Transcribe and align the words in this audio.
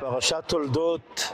בפרשת 0.00 0.42
תולדות 0.46 1.32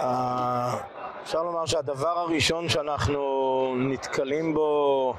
אה, 0.00 0.74
אפשר 1.22 1.42
לומר 1.42 1.66
שהדבר 1.66 2.18
הראשון 2.18 2.68
שאנחנו 2.68 3.74
נתקלים 3.78 4.54
בו 4.54 5.14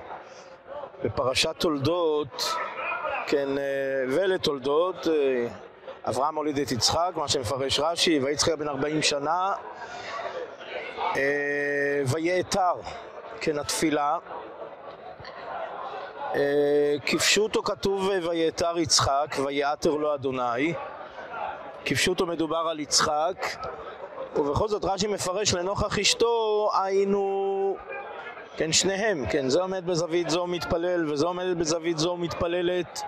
בפרשת 1.03 1.55
תולדות, 1.57 2.55
כן, 3.27 3.57
אה, 3.57 3.63
ולתולדות, 4.07 5.07
אה, 5.07 5.47
אברהם 6.09 6.35
הוליד 6.35 6.57
את 6.57 6.71
יצחק, 6.71 7.11
מה 7.15 7.27
שמפרש 7.27 7.79
רש"י, 7.79 8.19
ויצחק 8.19 8.53
בן 8.53 8.67
40 8.67 9.01
שנה, 9.01 9.53
ויעתר, 12.07 12.73
כן, 13.41 13.59
התפילה. 13.59 14.17
כפשוטו 17.05 17.63
כתוב 17.63 18.09
ויעתר 18.29 18.77
יצחק, 18.77 19.35
ויעתר 19.45 19.91
לו 19.91 20.15
אדוני. 20.15 20.73
כפשוטו 21.85 22.25
מדובר 22.25 22.67
על 22.69 22.79
יצחק, 22.79 23.47
ובכל 24.35 24.67
זאת 24.67 24.85
רש"י 24.85 25.07
מפרש 25.07 25.53
לנוכח 25.53 25.99
אשתו 25.99 26.69
היינו, 26.83 27.77
כן, 28.57 28.71
שניהם, 28.71 29.25
כן, 29.29 29.49
זה 29.49 29.61
עומד 29.61 29.85
בזווית 29.85 30.29
זו 30.29 30.47
מתפלל 30.47 31.11
וזה 31.11 31.25
עומדת 31.25 31.57
בזווית 31.57 31.97
זו 31.97 32.17
מתפללת. 32.17 33.01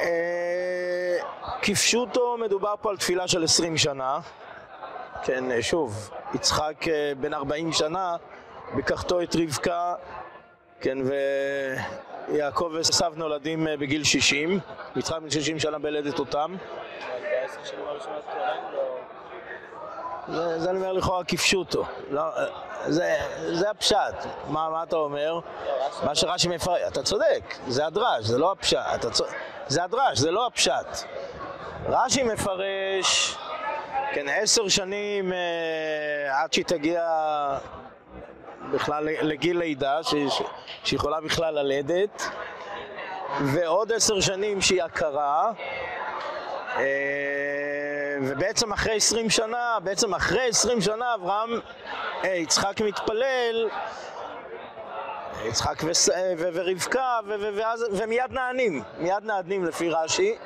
אה, 0.00 1.16
כפשוטו 1.62 2.36
מדובר 2.38 2.74
פה 2.80 2.90
על 2.90 2.96
תפילה 2.96 3.28
של 3.28 3.44
עשרים 3.44 3.76
שנה, 3.76 4.18
כן, 5.22 5.62
שוב, 5.62 6.10
יצחק 6.34 6.88
אה, 6.88 7.12
בן 7.20 7.34
ארבעים 7.34 7.72
שנה, 7.72 8.16
בקחתו 8.76 9.22
את 9.22 9.36
רבקה, 9.36 9.94
כן, 10.80 10.98
ויעקב 12.28 12.70
ועשו 12.74 13.04
נולדים 13.16 13.68
אה, 13.68 13.76
בגיל 13.76 14.04
שישים, 14.04 14.60
יצחק 14.96 15.18
בן 15.22 15.30
שישים 15.30 15.58
שנה 15.58 15.78
בלדת 15.78 16.18
אותם. 16.18 16.56
זה, 20.28 20.58
זה 20.58 20.70
אני 20.70 20.78
אומר 20.78 20.92
לכאורה 20.92 21.24
כפשוטו. 21.24 21.84
לא, 22.10 22.22
זה, 22.86 23.16
זה 23.52 23.70
הפשט. 23.70 24.14
מה, 24.48 24.68
מה 24.70 24.82
אתה 24.82 24.96
אומר? 24.96 25.40
מה 26.04 26.14
שרש"י 26.14 26.48
מפרט. 26.48 26.80
אתה 26.88 27.02
צודק, 27.02 27.54
זה 27.68 27.86
הדרש, 27.86 28.24
זה 28.24 28.38
לא 28.38 28.52
הפשט. 28.52 29.06
צ... 29.12 29.20
זה 29.68 29.84
הדרש, 29.84 30.18
זה 30.18 30.30
לא 30.30 30.46
הפשט. 30.46 30.86
רש"י 31.88 32.22
מפרש, 32.22 33.36
כן, 34.12 34.26
עשר 34.28 34.68
שנים 34.68 35.32
אה, 35.32 36.42
עד 36.42 36.52
שהיא 36.52 36.64
תגיע 36.64 37.02
בכלל 38.72 39.04
לגיל 39.04 39.58
לידה, 39.58 39.98
שיכולה 40.84 41.20
בכלל 41.20 41.54
ללדת, 41.54 42.22
ועוד 43.40 43.92
עשר 43.92 44.20
שנים 44.20 44.60
שהיא 44.60 44.82
הכרה. 44.82 45.52
אה, 46.76 47.35
ובעצם 48.36 48.72
אחרי 48.72 48.96
עשרים 48.96 49.30
שנה, 49.30 49.78
בעצם 49.82 50.14
אחרי 50.14 50.48
עשרים 50.48 50.80
שנה 50.80 51.14
אברהם, 51.14 51.50
אה, 52.24 52.28
יצחק 52.28 52.80
מתפלל, 52.80 53.68
יצחק 55.44 55.84
אה, 56.14 56.32
ורבקה, 56.38 57.18
ומיד 57.92 58.32
נענים, 58.32 58.82
מיד 58.98 59.24
נענים 59.24 59.64
לפי 59.64 59.90
רש"י, 59.90 60.36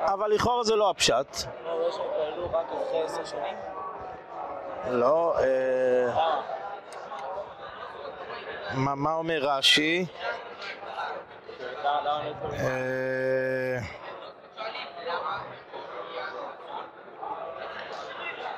אבל 0.00 0.30
לכאורה 0.30 0.64
זה 0.64 0.76
לא 0.76 0.90
הפשט. 0.90 1.36
לא, 4.90 5.34
מה 8.74 9.12
אומר 9.12 9.38
רש"י? 9.42 10.06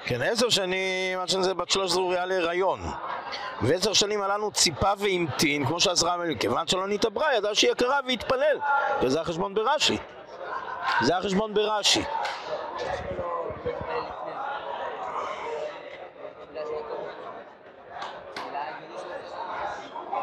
כן, 0.04 0.22
עשר 0.22 0.48
שנים, 0.48 1.18
עד 1.20 1.28
שזה 1.28 1.54
בת 1.54 1.70
שלוש 1.70 1.90
זרוריה 1.90 2.26
להיריון. 2.26 2.80
ועשר 3.62 3.92
שנים 3.92 4.22
עלינו 4.22 4.50
ציפה 4.50 4.92
והמתין, 4.98 5.66
כמו 5.66 5.80
שעזרה 5.80 6.16
מלך, 6.16 6.40
כיוון 6.40 6.66
שלא 6.66 6.88
נתעברה, 6.88 7.34
ידע 7.34 7.54
שהיא 7.54 7.72
יקרה 7.72 7.98
והתפלל. 8.06 8.58
וזה 9.02 9.20
החשבון 9.20 9.54
ברש"י. 9.54 9.98
זה 11.00 11.16
החשבון 11.16 11.54
ברש"י. 11.54 12.02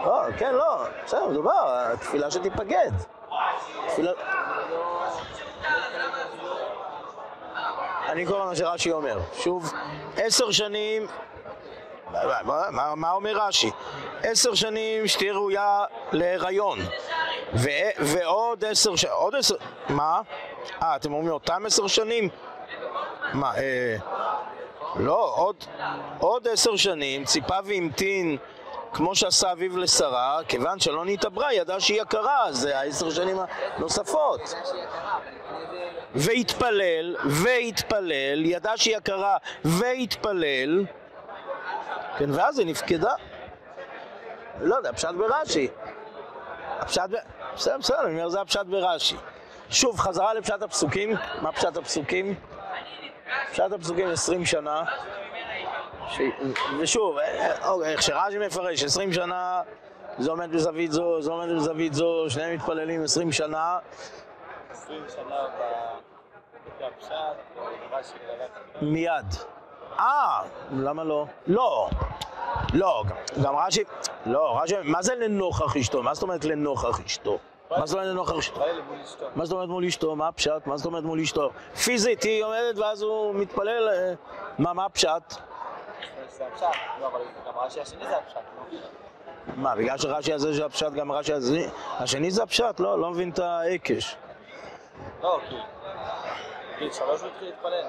לא, 0.05 0.21
כן, 0.37 0.53
לא, 0.53 0.83
בסדר, 1.05 1.27
מדובר, 1.27 1.95
תפילה 1.95 2.31
שתיפקד. 2.31 2.91
תפילה... 3.87 4.11
אני 8.19 8.27
קורא 8.27 8.45
מה 8.45 8.55
שרש"י 8.55 8.91
אומר. 8.91 9.19
שוב, 9.33 9.73
עשר 10.17 10.51
שנים, 10.51 11.07
מה, 12.95 13.11
אומר 13.11 13.37
רש"י? 13.37 13.71
עשר 14.23 14.53
שנים 14.53 15.07
שתהיה 15.07 15.33
ראויה 15.33 15.85
להיריון. 16.11 16.79
ועוד 17.99 18.65
עשר 18.65 18.95
שנים, 18.95 19.13
עוד 19.13 19.35
עשר, 19.35 19.55
מה? 19.89 20.21
אה, 20.81 20.95
אתם 20.95 21.13
אומרים 21.13 21.33
אותם 21.33 21.65
עשר 21.65 21.87
שנים? 21.87 22.29
מה, 23.33 23.57
אה, 23.57 23.95
לא, 24.95 25.51
עוד 26.19 26.47
עשר 26.47 26.75
שנים 26.75 27.25
ציפה 27.25 27.57
והמתין 27.65 28.37
כמו 28.93 29.15
שעשה 29.15 29.51
אביו 29.51 29.77
לשרה, 29.77 30.39
כיוון 30.47 30.79
שלא 30.79 31.05
נתעברה, 31.05 31.53
ידע 31.53 31.79
שהיא 31.79 32.01
יקרה, 32.01 32.51
זה 32.51 32.79
העשר 32.79 33.09
שנים 33.09 33.37
הנוספות. 33.77 34.53
והתפלל, 36.15 37.15
והתפלל, 37.25 38.45
ידע 38.45 38.71
שהיא 38.75 38.97
יקרה, 38.97 39.37
והתפלל, 39.65 40.85
כן, 42.17 42.29
ואז 42.31 42.59
היא 42.59 42.67
נפקדה. 42.67 43.13
לא 44.61 44.75
יודע, 44.75 44.91
פשט 44.93 45.09
ברש"י. 45.17 45.67
הפשט. 46.79 47.01
בסדר, 47.55 47.77
בסדר, 47.77 48.01
אני 48.01 48.13
אומר, 48.13 48.29
זה 48.29 48.41
הפשט 48.41 48.65
ברש"י. 48.65 49.15
שוב, 49.69 49.99
חזרה 49.99 50.33
לפשט 50.33 50.61
הפסוקים. 50.61 51.15
מה 51.41 51.51
פשט 51.51 51.77
הפסוקים? 51.77 52.35
פשט 53.51 53.71
הפסוקים 53.71 54.09
עשרים 54.09 54.45
שנה. 54.45 54.83
ש... 56.09 56.21
ושוב, 56.79 57.17
אוקיי, 57.65 57.91
איך 57.91 58.01
שרש"י 58.01 58.37
מפרש, 58.37 58.83
עשרים 58.83 59.13
שנה 59.13 59.61
זה 60.17 60.31
עומד 60.31 60.51
בזווית 60.51 60.91
זו, 60.91 61.21
זה 61.21 61.31
עומד 61.31 61.49
בזווית 61.55 61.93
זו, 61.93 62.25
שניהם 62.29 62.55
מתפללים 62.55 63.03
עשרים 63.03 63.31
שנה. 63.31 63.79
עשרים 64.71 65.03
שנה 65.15 65.35
מיד. 68.81 69.25
אה, 69.99 70.41
למה 70.71 71.03
לא? 71.03 71.25
לא. 71.47 71.89
לא, 72.73 73.03
גם 73.43 73.55
רש"י, 73.55 73.83
לא, 74.25 74.59
רש"י, 74.61 74.75
מה 74.83 75.01
זה 75.01 75.15
לנוכח 75.15 75.77
אשתו? 75.77 76.03
מה 76.03 76.13
זאת 76.13 76.23
אומרת 76.23 76.45
לנוכח 76.45 76.99
אשתו? 77.05 77.37
מה 77.71 77.85
זאת 77.85 77.93
אומרת 77.93 78.07
לנוכח 78.07 78.37
אשתו? 78.37 78.61
מה 79.35 79.45
זאת 79.45 79.53
אומרת 79.53 79.69
מול 79.69 79.85
אשתו? 79.85 80.15
מה 80.15 80.27
הפשט? 80.27 80.67
מה 80.67 80.77
זאת 80.77 80.85
אומרת 80.85 81.03
מול 81.03 81.19
אשתו? 81.19 81.49
פיזית 81.83 82.23
היא 82.23 82.43
עומדת 82.43 82.77
ואז 82.77 83.01
הוא 83.01 83.35
מתפלל, 83.35 83.89
אה, 83.89 84.13
מה, 84.59 84.73
מה 84.73 84.85
הפשט? 84.85 85.35
זה 86.39 86.47
הפשט, 86.47 86.65
לא, 87.01 87.07
אבל 87.07 87.19
גם 87.47 87.53
רש"י 87.57 87.81
השני 87.81 88.07
זה 88.07 88.17
הפשט, 88.17 88.37
לא? 88.37 88.77
מה, 89.55 89.75
בגלל 89.75 89.97
שרש"י 89.97 90.33
הזה 90.33 90.53
זה 90.53 90.65
הפשט, 90.65 90.91
גם 90.93 91.11
רש"י 91.11 91.33
השני 91.99 92.31
זה 92.31 92.43
הפשט? 92.43 92.79
לא, 92.79 92.99
לא 92.99 93.09
מבין 93.09 93.29
את 93.29 93.39
ההיקש. 93.39 94.15
לא, 95.23 95.39
כי... 95.49 95.55
גיל 96.79 96.91
שלוש 96.91 97.21
הוא 97.21 97.29
התחיל 97.29 97.47
להתפלל, 97.47 97.83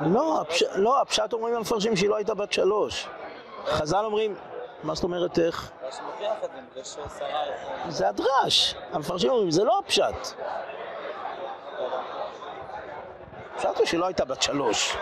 לא, 0.00 0.44
לא, 0.74 1.00
הפשט 1.00 1.32
אומרים 1.32 1.54
המפרשים 1.54 1.96
שהיא 1.96 2.10
לא 2.10 2.16
הייתה 2.16 2.34
בת 2.34 2.52
שלוש. 2.52 3.08
חז"ל 3.66 4.04
אומרים, 4.04 4.36
מה 4.82 4.94
זאת 4.94 5.04
אומרת 5.04 5.38
איך? 5.38 5.70
זה 7.88 8.08
הדרש. 8.08 8.74
המפרשים 8.92 9.30
אומרים, 9.30 9.50
זה 9.50 9.64
לא 9.64 9.78
הפשט. 9.78 10.14
הפשט 13.54 13.76
הוא 13.78 13.86
שהיא 13.86 14.00
לא 14.00 14.06
הייתה 14.06 14.24
בת 14.24 14.42
שלוש. 14.42 14.96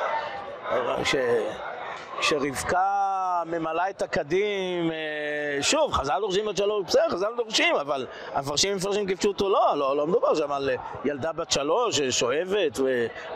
כשרבקה 2.19 3.43
ממלאה 3.47 3.91
את 3.91 4.03
הקדים, 4.03 4.91
אה, 4.91 5.63
שוב, 5.63 5.93
חז"ל 5.93 6.21
דורשים 6.21 6.47
בת 6.47 6.57
שלוש, 6.57 6.85
בסדר, 6.87 7.09
חז"ל 7.11 7.33
דורשים, 7.37 7.75
אבל 7.77 8.07
המפרשים 8.33 8.77
מפרשים 8.77 9.07
כפשוטו 9.07 9.49
לא, 9.49 9.75
לא, 9.77 9.97
לא 9.97 10.07
מדובר 10.07 10.35
שם 10.35 10.53
על 10.53 10.71
ילדה 11.05 11.33
בת 11.33 11.51
שלוש 11.51 12.01
שואבת 12.01 12.81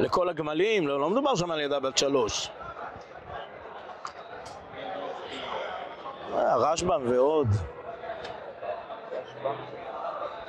לכל 0.01 0.29
הגמלים, 0.29 0.89
לא, 0.89 1.01
לא 1.01 1.11
מדובר 1.11 1.35
שם 1.35 1.51
על 1.51 1.61
ילדה 1.61 1.81
בת 1.81 1.99
שלוש. 1.99 2.49
הרשב"ם 6.33 7.03
ועוד. 7.09 7.49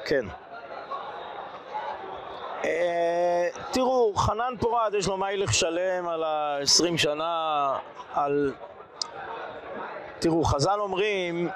כן. 0.06 0.26
אה, 2.68 3.48
תראו, 3.72 4.14
חנן 4.16 4.54
פורד 4.60 4.94
יש 4.98 5.08
לו 5.08 5.18
מיילך 5.18 5.54
שלם 5.54 6.08
על 6.08 6.24
ה-20 6.24 6.98
שנה, 6.98 7.74
על... 8.14 8.54
תראו, 10.20 10.44
חז"ל 10.44 10.80
אומרים, 10.80 11.50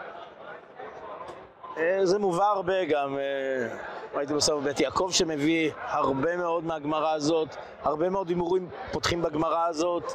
אה, 1.78 2.00
זה 2.04 2.20
מובא 2.20 2.46
הרבה 2.46 2.86
גם, 2.86 3.18
אה, 3.18 3.78
ראיתי 4.14 4.34
בסוף 4.34 4.64
בית 4.64 4.80
יעקב 4.80 5.10
שמביא 5.12 5.72
הרבה 5.88 6.38
מאוד 6.38 6.64
מהגמרא 6.64 7.14
הזאת, 7.14 7.56
הרבה 7.84 8.10
מאוד 8.10 8.30
הימורים 8.30 8.70
פותחים 8.92 9.22
בגמרא 9.22 9.68
הזאת. 9.68 10.14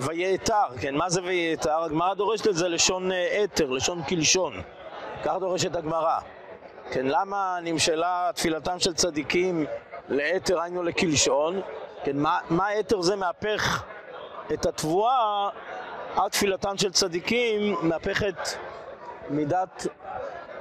ויעתר, 0.00 0.66
כן, 0.80 0.94
מה 0.94 1.10
זה 1.10 1.20
ויעתר? 1.24 1.82
הגמרא 1.82 2.14
דורשת 2.14 2.46
את 2.48 2.54
זה 2.54 2.68
לשון 2.68 3.10
אתר, 3.44 3.70
לשון 3.70 4.02
קלשון. 4.02 4.52
כך 5.24 5.36
דורשת 5.40 5.76
הגמרא. 5.76 6.18
כן, 6.90 7.06
למה 7.06 7.58
נמשלה 7.62 8.30
תפילתם 8.34 8.78
של 8.78 8.94
צדיקים 8.94 9.66
לאתר, 10.08 10.60
היינו 10.60 10.82
לקלשון? 10.82 11.60
כן, 12.04 12.16
מה, 12.16 12.38
מה 12.50 12.80
אתר 12.80 13.02
זה 13.02 13.16
מהפך 13.16 13.84
את 14.52 14.66
התבואה 14.66 15.48
עד 16.16 16.30
תפילתם 16.30 16.76
של 16.76 16.92
צדיקים, 16.92 17.76
מהפכת 17.82 18.36
מידת 19.30 19.86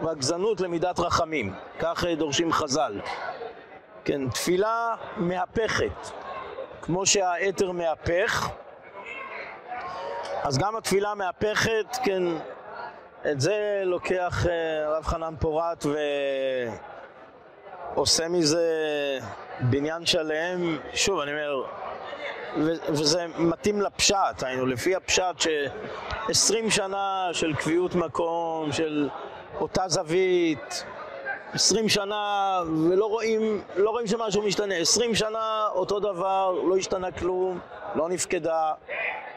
רגזנות 0.02 0.62
למידת 0.62 1.00
רחמים. 1.00 1.54
כך 1.80 2.04
דורשים 2.18 2.52
חז"ל. 2.52 3.02
כן, 4.06 4.30
תפילה 4.30 4.96
מהפכת. 5.18 6.12
כמו 6.81 7.06
שהאתר 7.06 7.72
מהפך, 7.72 8.50
אז 10.44 10.58
גם 10.58 10.76
התפילה 10.76 11.16
מהפכת, 11.16 11.98
כן, 12.04 12.24
את 13.31 13.42
זה 13.42 13.81
לוקח 13.86 14.46
אה, 14.50 14.86
הרב 14.86 15.04
חנן 15.04 15.34
פורת 15.40 15.86
ועושה 17.96 18.28
מזה 18.28 18.70
בניין 19.60 20.06
שלם, 20.06 20.78
שוב, 20.94 21.20
אני 21.20 21.31
אומר, 21.31 21.64
וזה 22.90 23.25
מתאים 23.38 23.81
לפשט, 23.81 24.44
היינו, 24.44 24.66
לפי 24.66 24.96
הפשט 24.96 25.40
ש-20 25.40 26.70
שנה 26.70 27.30
של 27.31 27.54
קביעות 27.56 27.96
מקום, 27.96 28.72
של 28.72 29.10
אותה 29.60 29.84
זווית, 29.88 30.86
20 31.54 31.90
שנה 31.90 32.62
ולא 32.90 33.06
רואים, 33.06 33.62
לא 33.76 33.90
רואים 33.90 34.08
שמשהו 34.08 34.42
משתנה, 34.42 34.76
20 34.76 35.16
שנה 35.16 35.68
אותו 35.72 36.00
דבר, 36.00 36.52
לא 36.52 36.78
השתנה 36.78 37.12
כלום, 37.12 37.60
לא 37.96 38.10
נפקדה. 38.10 38.74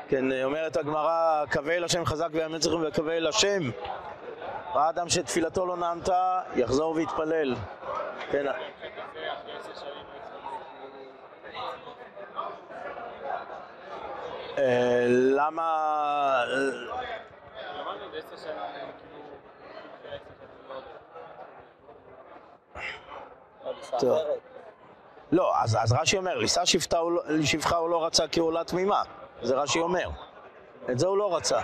כן, 0.08 0.42
אומרת 0.44 0.76
הגמרא, 0.76 1.44
קווה 1.52 1.76
אל 1.76 1.84
השם 1.84 2.04
חזק 2.04 2.28
ויאמץ 2.32 2.62
צריכים 2.62 2.80
וקווה 2.88 3.16
אל 3.16 3.26
השם. 3.26 3.70
ראה 4.74 4.88
אדם 4.88 5.08
שתפילתו 5.08 5.66
לא 5.66 5.76
נענתה, 5.76 6.40
יחזור 6.56 6.94
ויתפלל. 6.94 7.54
כן. 8.30 8.46
אה, 14.58 15.06
למה... 15.08 16.42
טוב. 23.98 24.18
לא, 25.32 25.52
אז, 25.62 25.78
אז 25.82 25.92
רש"י 25.92 26.16
אומר, 26.16 26.38
לישא 26.38 26.64
שפחה 27.44 27.76
הוא 27.76 27.90
לא 27.90 28.04
רצה 28.06 28.28
כי 28.28 28.40
עולה 28.40 28.64
תמימה. 28.64 29.02
זה 29.42 29.54
רש"י 29.54 29.80
אומר. 29.80 30.08
את 30.90 30.98
זה 30.98 31.06
הוא 31.06 31.18
לא 31.18 31.36
רצה. 31.36 31.60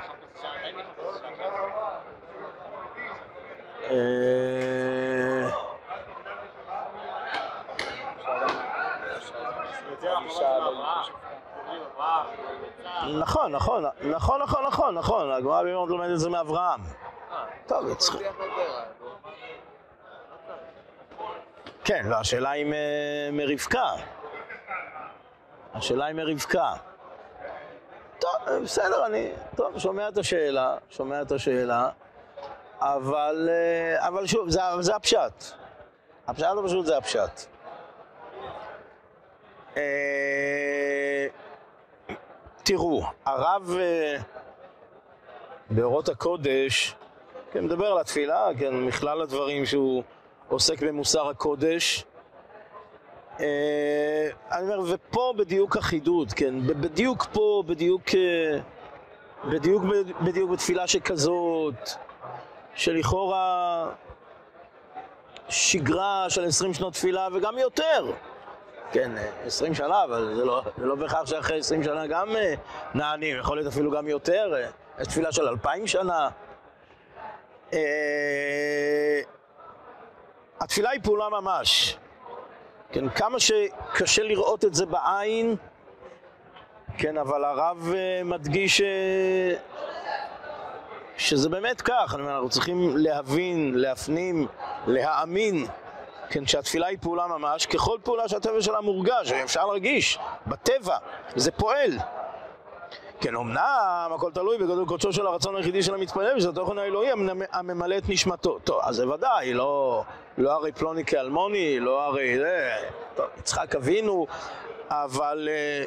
אה, 3.91 5.51
נכון, 13.21 13.53
נכון, 13.53 13.85
נכון, 14.03 14.41
נכון, 14.43 14.67
נכון, 14.67 14.95
נכון, 14.95 15.31
הגמרא 15.31 15.63
בימות 15.63 15.89
לומדת 15.89 16.11
את 16.13 16.21
זה 16.21 16.31
מאברהם. 16.31 16.81
טוב, 17.67 17.89
יצחק. 17.89 18.21
כן, 21.85 22.07
לא, 22.07 22.17
השאלה 22.17 22.51
היא 22.51 22.67
מרבקה. 23.33 23.93
השאלה 25.75 26.05
היא 26.05 26.15
מרבקה. 26.15 26.73
טוב, 28.19 28.33
בסדר, 28.63 29.07
אני, 29.07 29.33
טוב, 29.57 29.79
שומע 29.79 30.09
את 30.09 30.19
השאלה, 30.19 30.77
שומע 30.91 31.23
את 31.23 31.33
השאלה, 31.33 31.89
אבל, 32.81 33.49
אה, 33.51 34.09
אבל 34.09 34.27
שוב, 34.27 34.51
זה, 34.51 34.61
זה 34.81 34.97
הפשט. 34.97 35.45
הפשט 36.27 36.47
הפשוט 36.65 36.87
זה 36.87 36.97
הפשט. 36.97 37.41
אה, 39.77 41.27
תראו, 42.63 43.03
הרב 43.25 43.71
אה, 43.79 44.17
באורות 45.71 46.09
הקודש, 46.09 46.95
כן, 47.53 47.65
מדבר 47.65 47.87
על 47.87 47.99
התפילה, 47.99 48.47
כן, 48.59 48.75
מכלל 48.75 49.23
הדברים 49.23 49.67
שהוא 49.67 50.03
עוסק 50.53 50.83
במוסר 50.83 51.29
הקודש. 51.29 52.05
אה, 53.41 54.29
אני 54.53 54.75
אומר, 54.75 54.95
ופה 54.95 55.35
בדיוק 55.39 55.77
החידוד, 55.77 56.33
כן, 56.33 56.67
בדיוק 56.67 57.27
פה, 57.33 57.63
בדיוק, 57.67 58.03
בדיוק, 59.45 59.83
בדיוק 60.21 60.51
בתפילה 60.51 60.87
שכזאת, 60.87 61.91
שלכאורה 62.75 63.89
שגרה 65.49 66.27
של 66.29 66.45
עשרים 66.45 66.75
שנות 66.75 66.93
תפילה 66.93 67.29
וגם 67.33 67.59
יותר. 67.59 68.13
כן, 68.93 69.11
20 69.47 69.75
שנה, 69.75 70.05
אבל 70.05 70.35
זה 70.35 70.45
לא, 70.45 70.63
זה 70.79 70.87
לא 70.87 70.95
בהכרח 70.95 71.27
שאחרי 71.27 71.59
20 71.59 71.83
שנה 71.83 72.07
גם 72.07 72.37
אה, 72.37 72.55
נענים, 72.95 73.39
יכול 73.39 73.57
להיות 73.57 73.73
אפילו 73.73 73.91
גם 73.91 74.09
יותר, 74.09 74.55
אה, 74.55 74.69
יש 75.01 75.07
תפילה 75.07 75.33
של 75.33 75.49
2,000 75.49 75.87
שנה. 75.87 76.29
התפילה 80.63 80.91
היא 80.91 81.01
פעולה 81.03 81.29
ממש. 81.29 81.97
כן, 82.93 83.09
כמה 83.09 83.41
שקשה 83.41 84.23
לראות 84.23 84.65
את 84.65 84.75
זה 84.75 84.87
בעין, 84.87 85.57
כן, 86.99 87.19
אבל 87.19 87.45
הרב 87.45 87.93
מדגיש 88.25 88.83
שזה 91.17 91.49
באמת 91.49 91.81
כך, 91.81 92.15
אני 92.15 92.23
אומר, 92.23 92.35
אנחנו 92.35 92.49
צריכים 92.49 92.97
להבין, 92.97 93.75
להפנים, 93.75 94.47
להאמין 94.87 95.67
כן, 96.31 96.47
שהתפילה 96.47 96.87
היא 96.87 96.99
פעולה 97.01 97.27
ממש, 97.27 97.67
ככל 97.67 97.99
פעולה 98.05 98.29
שהטבע 98.29 98.63
שלה 98.63 98.81
מורגש, 98.81 99.33
אפשר 99.33 99.67
להרגיש, 99.67 100.19
בטבע, 100.47 100.97
זה 101.37 101.51
פועל. 101.51 101.99
כן, 103.23 103.37
אמנם 103.37 104.11
הכל 104.15 104.31
תלוי 104.35 104.59
בגדול 104.59 104.87
קודשו 104.87 105.13
של 105.13 105.27
הרצון 105.27 105.57
היחידי 105.57 105.83
של 105.83 105.95
המתפלל, 105.95 106.37
ושזה 106.37 106.49
התוכן 106.49 106.79
האלוהי 106.79 107.09
הממלא 107.53 107.99
את 107.99 108.09
נשמתו. 108.09 108.59
טוב, 108.65 108.81
אז 108.83 108.97
זה 108.97 109.09
ודאי, 109.09 109.55
לא, 109.55 110.05
לא 110.39 110.53
הרי 110.53 110.73
פלוני 110.73 111.05
כאלמוני, 111.05 111.81
לא 111.81 112.03
הרי 112.03 112.39
זה, 112.39 112.71
טוב, 113.17 113.27
יצחק 113.39 113.75
אבינו, 113.75 114.27
אבל, 114.89 115.49
אה, 115.51 115.85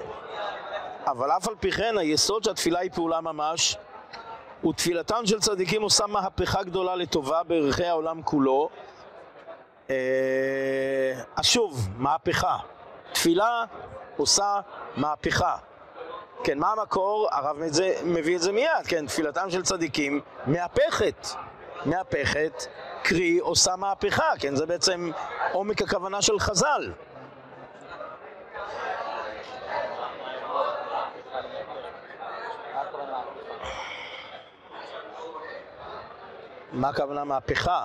אבל 1.11 1.31
אף 1.31 1.47
על 1.47 1.55
פי 1.59 1.71
כן, 1.71 1.97
היסוד 1.97 2.43
שהתפילה 2.43 2.79
היא 2.79 2.91
פעולה 2.91 3.21
ממש, 3.21 3.77
ותפילתם 4.67 5.25
של 5.25 5.39
צדיקים 5.39 5.81
עושה 5.81 6.07
מהפכה 6.07 6.63
גדולה 6.63 6.95
לטובה 6.95 7.43
בערכי 7.43 7.85
העולם 7.85 8.21
כולו, 8.21 8.69
אה, 9.89 9.95
אז 11.35 11.45
שוב, 11.45 11.87
מהפכה. 11.97 12.57
תפילה 13.13 13.63
עושה 14.17 14.59
מהפכה. 14.97 15.55
כן, 16.45 16.59
מה 16.59 16.71
המקור? 16.71 17.27
הרב 17.31 17.57
מביא 18.05 18.35
את 18.35 18.41
זה 18.41 18.51
מיד, 18.51 18.87
כן, 18.87 19.07
תפילתם 19.07 19.49
של 19.49 19.63
צדיקים 19.63 20.21
מהפכת. 20.45 21.27
מהפכת, 21.85 22.65
קרי 23.03 23.39
עושה 23.39 23.75
מהפכה, 23.75 24.31
כן, 24.39 24.55
זה 24.55 24.65
בעצם 24.65 25.11
עומק 25.51 25.81
הכוונה 25.81 26.21
של 26.21 26.39
חז"ל. 26.39 26.91
מה 36.71 36.89
הכוונה 36.89 37.23
מהפכה? 37.23 37.83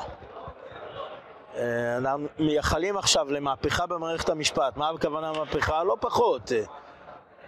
אה, 1.57 1.97
אנחנו 1.97 2.27
מייחלים 2.39 2.97
עכשיו 2.97 3.33
למהפכה 3.33 3.87
במערכת 3.87 4.29
המשפט. 4.29 4.77
מה 4.77 4.89
הכוונה 4.89 5.33
מהפכה? 5.33 5.85
לא 5.85 5.97
פחות. 6.01 6.53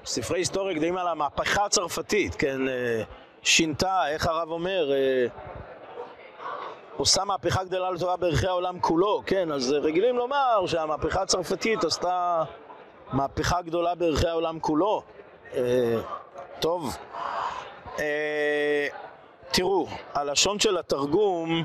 אה, 0.03 0.07
ספרי 0.07 0.41
היסטוריה 0.41 0.75
גדולים 0.75 0.97
על 0.97 1.09
המהפכה 1.09 1.65
הצרפתית, 1.65 2.35
כן, 2.35 2.69
אה, 2.69 3.03
שינתה, 3.43 4.09
איך 4.09 4.27
הרב 4.27 4.51
אומר, 4.51 4.91
עושה 6.97 7.25
מהפכה 7.25 7.65
גדולה 7.65 7.91
לטובה 7.91 8.17
בערכי 8.17 8.47
העולם 8.47 8.81
כולו, 8.81 9.23
כן, 9.27 9.53
אז 9.53 9.73
רגילים 9.73 10.17
לומר 10.17 10.67
שהמהפכה 10.67 11.23
הצרפתית 11.23 11.85
עשתה 11.85 12.45
מהפכה 13.13 13.63
גדולה 13.63 13.95
בערכי 13.95 14.29
העולם 14.29 14.61
כולו. 14.61 15.03
טוב, 16.61 16.97
תראו, 19.51 19.87
הלשון 20.15 20.61
של 20.61 20.79
התרגום 20.79 21.65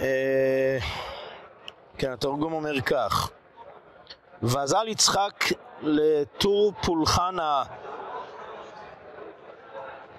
אה, 0.00 0.78
כן, 1.98 2.12
התרגום 2.12 2.52
אומר 2.52 2.80
כך: 2.80 3.30
ועזל 4.42 4.88
יצחק 4.88 5.44
לטור 5.82 6.72
פולחנה. 6.82 7.62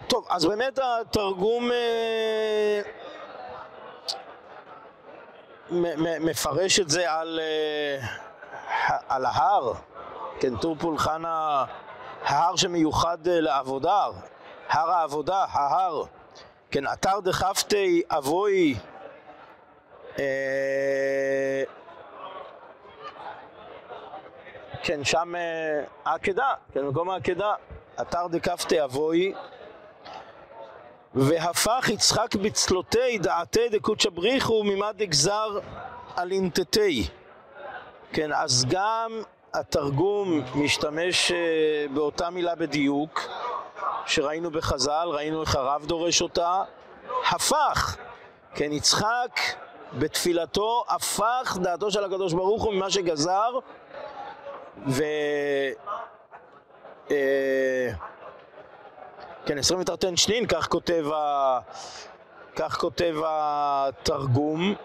טוב, 0.07 0.25
אז 0.29 0.45
באמת 0.45 0.79
התרגום 0.83 1.71
אה, 1.71 2.81
מפרש 6.19 6.79
את 6.79 6.89
זה 6.89 7.11
על, 7.11 7.39
אה, 7.39 8.07
על 9.07 9.25
ההר, 9.25 9.73
כן, 10.39 10.57
טור 10.57 10.75
פולחן 10.79 11.23
ההר 11.25 12.55
שמיוחד 12.55 13.27
אה, 13.27 13.41
לעבודה, 13.41 14.07
הר 14.69 14.91
העבודה, 14.91 15.45
ההר, 15.51 16.03
כן, 16.71 16.83
אתר 16.93 17.19
דחפתי 17.19 18.03
אבוי 18.09 18.75
אה, 20.19 21.63
כן, 24.87 25.03
שם 25.03 25.33
העקדה, 26.05 26.53
כן, 26.73 26.85
מקום 26.85 27.09
העקדה, 27.09 27.53
אתר 28.01 28.27
דקפתי 28.27 28.83
אבוי 28.83 29.33
והפך 31.15 31.89
יצחק 31.93 32.35
בצלותי 32.35 33.17
דעתי 33.17 33.69
דקודשא 33.69 34.09
בריחו 34.09 34.63
ממד 34.63 34.93
דגזר 34.97 35.59
על 36.15 36.31
אינטטי. 36.31 37.07
כן, 38.11 38.31
אז 38.33 38.65
גם 38.69 39.21
התרגום 39.53 40.41
משתמש 40.55 41.31
אה, 41.31 41.37
באותה 41.93 42.29
מילה 42.29 42.55
בדיוק 42.55 43.21
שראינו 44.05 44.51
בחז"ל, 44.51 45.07
ראינו 45.11 45.41
איך 45.41 45.55
הרב 45.55 45.85
דורש 45.85 46.21
אותה, 46.21 46.63
הפך, 47.31 47.97
כן, 48.55 48.71
יצחק 48.71 49.39
בתפילתו 49.93 50.83
הפך 50.89 51.57
דעתו 51.61 51.91
של 51.91 52.03
הקדוש 52.03 52.33
ברוך 52.33 52.63
הוא 52.63 52.73
ממה 52.73 52.89
שגזר 52.89 53.59
ו... 54.87 55.03
אה, 57.11 57.89
כן, 59.45 59.57
עשרים 59.57 59.79
ותרתן 59.79 60.17
שנין, 60.17 60.47
כך 60.47 60.67
כותב, 60.67 61.05
ה... 61.13 61.59
כך 62.55 62.77
כותב 62.77 63.15
התרגום. 63.25 64.75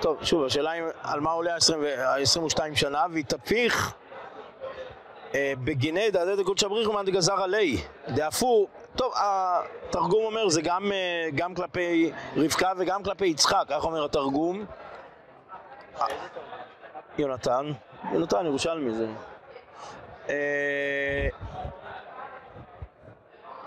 טוב, 0.00 0.24
שוב, 0.24 0.44
השאלה 0.44 0.70
היא 0.70 0.82
על 1.02 1.20
מה 1.20 1.30
עולה 1.30 1.54
ה-22 1.54 2.58
שנה, 2.74 3.06
והתהפיך 3.12 3.94
אה, 5.34 5.52
בגיני 5.64 6.10
דעתי 6.10 6.42
דקות 6.42 6.58
שבריך 6.58 6.88
ומאן 6.88 7.04
דגזר 7.04 7.42
עלי. 7.42 7.80
דאפו, 8.08 8.66
טוב, 8.96 9.12
התרגום 9.16 10.24
אומר 10.24 10.48
זה 10.48 10.62
גם, 10.62 10.92
אה, 10.92 11.28
גם 11.34 11.54
כלפי 11.54 12.12
רבקה 12.36 12.72
וגם 12.76 13.02
כלפי 13.02 13.26
יצחק, 13.26 13.64
כך 13.68 13.84
אומר 13.84 14.04
התרגום. 14.04 14.64
יונתן, 17.18 17.72
יונתן 18.12 18.46
ירושלמי 18.46 18.94
זה. 18.94 19.06
אה, 20.28 21.28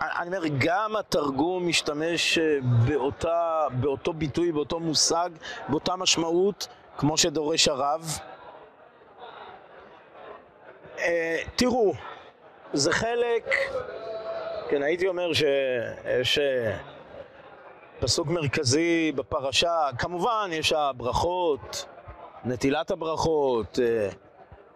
אני 0.02 0.28
אומר, 0.28 0.48
גם 0.58 0.96
התרגום 0.96 1.68
משתמש 1.68 2.38
אה, 2.38 2.58
באותה, 2.88 3.68
באותו 3.72 4.14
ביטוי, 4.14 4.52
באותו 4.52 4.80
מושג, 4.80 5.30
באותה 5.70 5.96
משמעות, 5.96 6.68
כמו 6.98 7.18
שדורש 7.18 7.68
הרב. 7.68 8.20
אה, 11.00 11.38
תראו, 11.56 11.94
זה 12.74 12.92
חלק, 12.92 13.56
כן, 14.70 14.84
הייתי 14.84 15.08
אומר 15.08 15.32
שיש 15.34 16.40
פסוק 18.00 18.28
מרכזי 18.28 19.12
בפרשה, 19.16 19.90
כמובן 19.98 20.50
יש 20.54 20.74
הברכות, 20.74 21.86
נטילת 22.46 22.92
הברכות, 22.92 23.80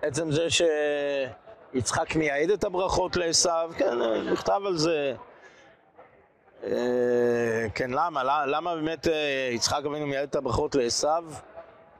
עצם 0.03 0.31
זה 0.31 0.49
ש... 0.49 0.61
יצחק 1.73 2.15
מייעד 2.15 2.49
את 2.49 2.63
הברכות 2.63 3.15
לעשו, 3.15 3.49
כן, 3.77 3.97
נכתב 4.31 4.61
על 4.65 4.77
זה. 4.77 5.15
אה, 6.63 7.69
כן, 7.75 7.91
למה? 7.91 8.45
למה 8.45 8.75
באמת 8.75 9.07
אה, 9.07 9.49
יצחק 9.51 9.85
אבינו 9.85 10.07
מייעד 10.07 10.29
את 10.29 10.35
הברכות 10.35 10.75
לעשו? 10.75 11.07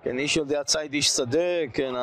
כן, 0.03 0.19
איש 0.19 0.38
יודע 0.38 0.63
ציד 0.63 0.93
איש 0.93 1.07
שדה, 1.07 1.67
כן, 1.74 1.93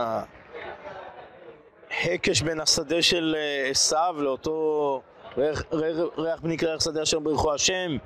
ההקש 1.91 2.43
בין 2.43 2.61
השדה 2.61 3.03
של 3.03 3.37
אה, 3.39 3.71
עשו 3.71 4.13
לאותו 4.17 5.03
ריח, 5.39 6.41
בני 6.43 6.59
כריח 6.59 6.81
שדה 6.85 7.03
אשר 7.03 7.19
ברכו 7.19 7.55
השם, 7.55 7.97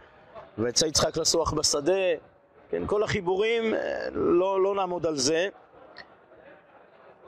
ויצא 0.59 0.87
יצחק 0.87 1.17
לסוח 1.17 1.53
בשדה, 1.53 2.03
כן, 2.71 2.87
כל 2.87 3.03
החיבורים, 3.03 3.75
לא, 4.13 4.63
לא 4.63 4.75
נעמוד 4.75 5.07
על 5.07 5.17
זה. 5.17 5.49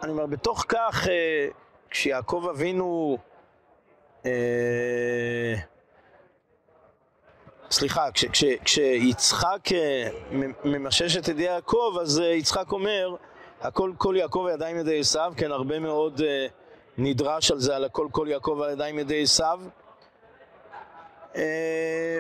אני 0.03 0.13
אומר, 0.13 0.27
בתוך 0.27 0.65
כך 0.69 1.07
כשיעקב 1.91 2.47
אבינו, 2.51 3.19
אה, 4.27 5.55
סליחה, 7.71 8.11
כש, 8.11 8.25
כש, 8.25 8.45
כשיצחק 8.65 9.73
אה, 9.73 10.09
ממשש 10.65 11.17
את 11.17 11.29
ידי 11.29 11.43
יעקב, 11.43 11.97
אז 12.01 12.21
אה, 12.21 12.27
יצחק 12.27 12.73
אומר, 12.73 13.17
הכל 13.61 13.93
כל 13.99 14.15
יעקב 14.19 14.47
הידיים 14.49 14.77
ידי 14.77 15.01
עשיו, 15.01 15.33
כן, 15.37 15.53
הרבה 15.53 15.79
מאוד 15.79 16.21
אה, 16.21 16.47
נדרש 16.99 17.51
על 17.51 17.59
זה, 17.59 17.77
על 17.77 17.85
הכל 17.85 18.09
כל 18.13 18.27
יעקב 18.31 18.63
הידיים 18.63 18.99
ידי 18.99 19.23
עשיו. 19.23 19.61
אה, 21.37 22.19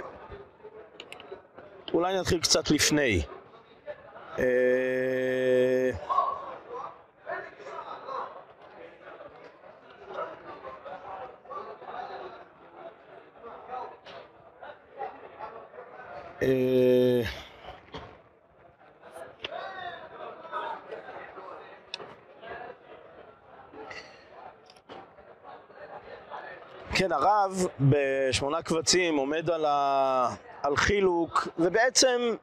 אולי 1.94 2.18
נתחיל 2.20 2.40
קצת 2.40 2.70
לפני. 2.70 3.22
אה, 4.38 4.44
כן, 26.94 27.12
הרב 27.12 27.66
בשמונה 27.80 28.62
קבצים 28.62 29.16
עומד 29.16 29.50
על, 29.50 29.64
ה... 29.64 30.28
על 30.62 30.76
חילוק, 30.76 31.48
ובעצם 31.58 32.34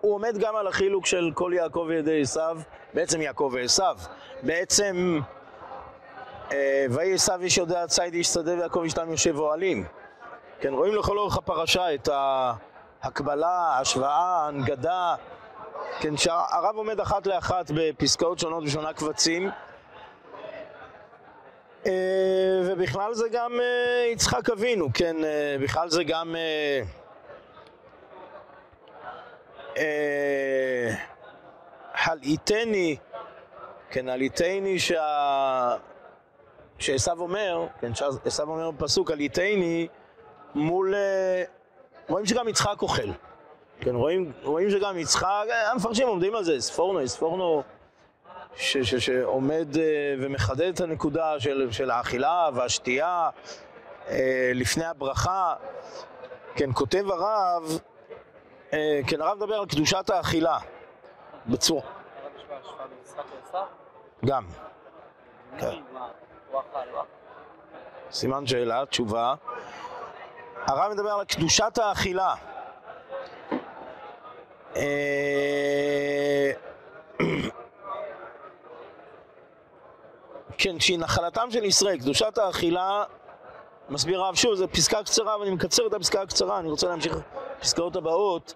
הוא 0.00 0.14
עומד 0.14 0.38
גם 0.38 0.56
על 0.56 0.66
החילוק 0.66 1.06
של 1.06 1.30
כל 1.34 1.52
יעקב 1.54 1.84
וידי 1.88 2.22
עשיו, 2.22 2.58
בעצם 2.94 3.20
יעקב 3.20 3.50
ועשיו. 3.52 3.96
בעצם, 4.42 5.20
אה, 6.52 6.86
ויהי 6.90 7.14
עשיו 7.14 7.40
איש 7.40 7.58
יודע 7.58 7.86
ציד 7.86 8.14
איש 8.14 8.26
שדה 8.26 8.54
ויעקב 8.54 8.82
ישתם 8.84 9.10
יושב 9.10 9.38
אוהלים. 9.38 9.84
כן, 10.60 10.74
רואים 10.74 10.94
לכל 10.94 11.18
אורך 11.18 11.36
הפרשה 11.36 11.94
את 11.94 12.08
ההקבלה, 13.02 13.48
ההשוואה, 13.48 14.42
ההנגדה, 14.44 15.14
כן, 16.00 16.16
שהרב 16.16 16.76
עומד 16.76 17.00
אחת 17.00 17.26
לאחת 17.26 17.70
בפסקאות 17.74 18.38
שונות 18.38 18.64
בשונה 18.64 18.92
קבצים, 18.92 19.50
אה, 21.86 21.92
ובכלל 22.64 23.14
זה 23.14 23.28
גם 23.32 23.52
אה, 23.60 24.06
יצחק 24.12 24.50
אבינו, 24.50 24.88
כן, 24.94 25.24
אה, 25.24 25.56
בכלל 25.62 25.88
זה 25.88 26.04
גם 26.04 26.36
הלעיתני, 31.94 32.96
כן, 33.90 34.08
הלעיתני 34.08 34.78
שה... 34.78 35.76
שעשו 36.78 37.10
אומר, 37.18 37.66
כן, 37.80 37.94
שעשו 37.94 38.42
אומר 38.42 38.70
בפסוק, 38.70 39.10
הלעיתני 39.10 39.88
מול... 40.54 40.94
אה, 40.94 41.44
רואים 42.08 42.26
שגם 42.26 42.48
יצחק 42.48 42.82
אוכל. 42.82 43.08
כן, 43.80 43.94
רואים, 43.94 44.32
רואים 44.42 44.70
שגם 44.70 44.98
יצחק, 44.98 45.44
אה, 45.50 45.70
המפרשים 45.70 46.08
עומדים 46.08 46.34
על 46.34 46.44
זה, 46.44 46.60
ספורנו, 46.60 47.08
ספורנו 47.08 47.62
ש, 48.56 48.76
ש, 48.76 48.94
שעומד 48.94 49.66
uh, 49.74 49.78
ומחדד 50.20 50.74
את 50.74 50.80
הנקודה 50.80 51.40
של, 51.40 51.68
של 51.70 51.90
האכילה 51.90 52.48
והשתייה 52.54 53.30
לפני 54.54 54.84
הברכה. 54.84 55.54
כן, 56.54 56.70
כותב 56.74 57.04
הרב, 57.10 57.78
כן, 59.06 59.20
הרב 59.20 59.36
מדבר 59.36 59.54
על 59.54 59.66
קדושת 59.66 60.10
האכילה 60.10 60.58
בצורה. 61.46 61.82
גם. 64.24 64.44
כן. 65.58 65.74
סימן 68.10 68.46
שאלה, 68.46 68.86
תשובה. 68.86 69.34
הרב 70.66 70.92
מדבר 70.92 71.10
על 71.10 71.24
קדושת 71.24 71.78
האכילה. 71.78 72.34
אה, 74.76 76.52
כן, 80.58 80.80
שהיא 80.80 80.98
נחלתם 80.98 81.48
של 81.50 81.64
ישראל, 81.64 81.98
קדושת 81.98 82.38
האכילה, 82.38 83.04
מסביר 83.88 84.20
הרב 84.20 84.34
שוב, 84.34 84.54
זו 84.54 84.68
פסקה 84.68 85.02
קצרה 85.02 85.38
ואני 85.38 85.50
מקצר 85.50 85.86
את 85.86 85.94
הפסקה 85.94 86.22
הקצרה, 86.22 86.58
אני 86.58 86.68
רוצה 86.68 86.88
להמשיך 86.88 87.16
לפסקאות 87.60 87.96
הבאות. 87.96 88.54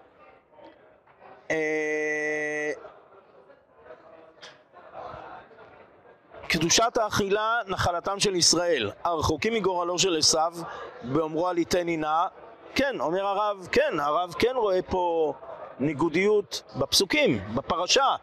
קדושת 6.49 6.97
האכילה 6.97 7.59
נחלתם 7.67 8.19
של 8.19 8.35
ישראל, 8.35 8.91
הרחוקים 9.03 9.53
מגורלו 9.53 9.99
של 9.99 10.17
עשיו, 10.17 10.53
באומרו 11.03 11.47
על 11.47 11.57
יתני 11.57 11.97
נא, 11.97 12.27
כן, 12.75 12.95
אומר 12.99 13.25
הרב, 13.25 13.67
כן, 13.71 13.99
הרב 13.99 14.33
כן 14.39 14.51
רואה 14.55 14.81
פה 14.81 15.33
ניגודיות 15.79 16.63
בפסוקים, 16.79 17.41
בפרשה, 17.55 18.15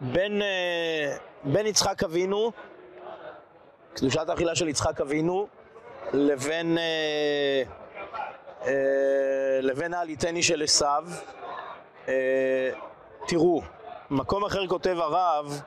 בין, 0.00 0.42
אה, 0.42 1.16
בין 1.44 1.66
יצחק 1.66 2.04
אבינו, 2.04 2.52
קדושת 3.94 4.28
האכילה 4.28 4.54
של 4.54 4.68
יצחק 4.68 5.00
אבינו, 5.00 5.46
לבין, 6.12 6.78
אה, 6.78 7.62
אה, 8.66 8.72
לבין 9.60 9.94
העליתני 9.94 10.42
של 10.42 10.62
עשיו. 10.62 11.04
אה, 12.08 12.70
תראו, 13.26 13.62
מקום 14.10 14.44
אחר 14.44 14.66
כותב 14.66 14.96
הרב, 15.00 15.62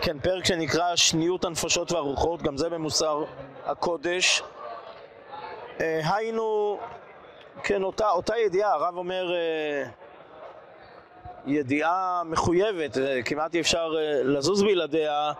כן, 0.00 0.18
פרק 0.22 0.44
שנקרא 0.44 0.96
שניות 0.96 1.44
הנפשות 1.44 1.92
והרוחות, 1.92 2.42
גם 2.42 2.56
זה 2.56 2.68
במוסר 2.68 3.24
הקודש. 3.66 4.42
אה, 5.80 6.00
היינו, 6.14 6.78
כן, 7.62 7.82
אותה, 7.82 8.10
אותה 8.10 8.38
ידיעה, 8.38 8.72
הרב 8.72 8.96
אומר, 8.96 9.34
אה, 9.34 9.84
ידיעה 11.46 12.22
מחויבת, 12.24 12.98
אה, 12.98 13.22
כמעט 13.22 13.54
אי 13.54 13.60
אפשר 13.60 13.94
אה, 13.98 14.22
לזוז 14.22 14.62
בלעדיה, 14.62 15.32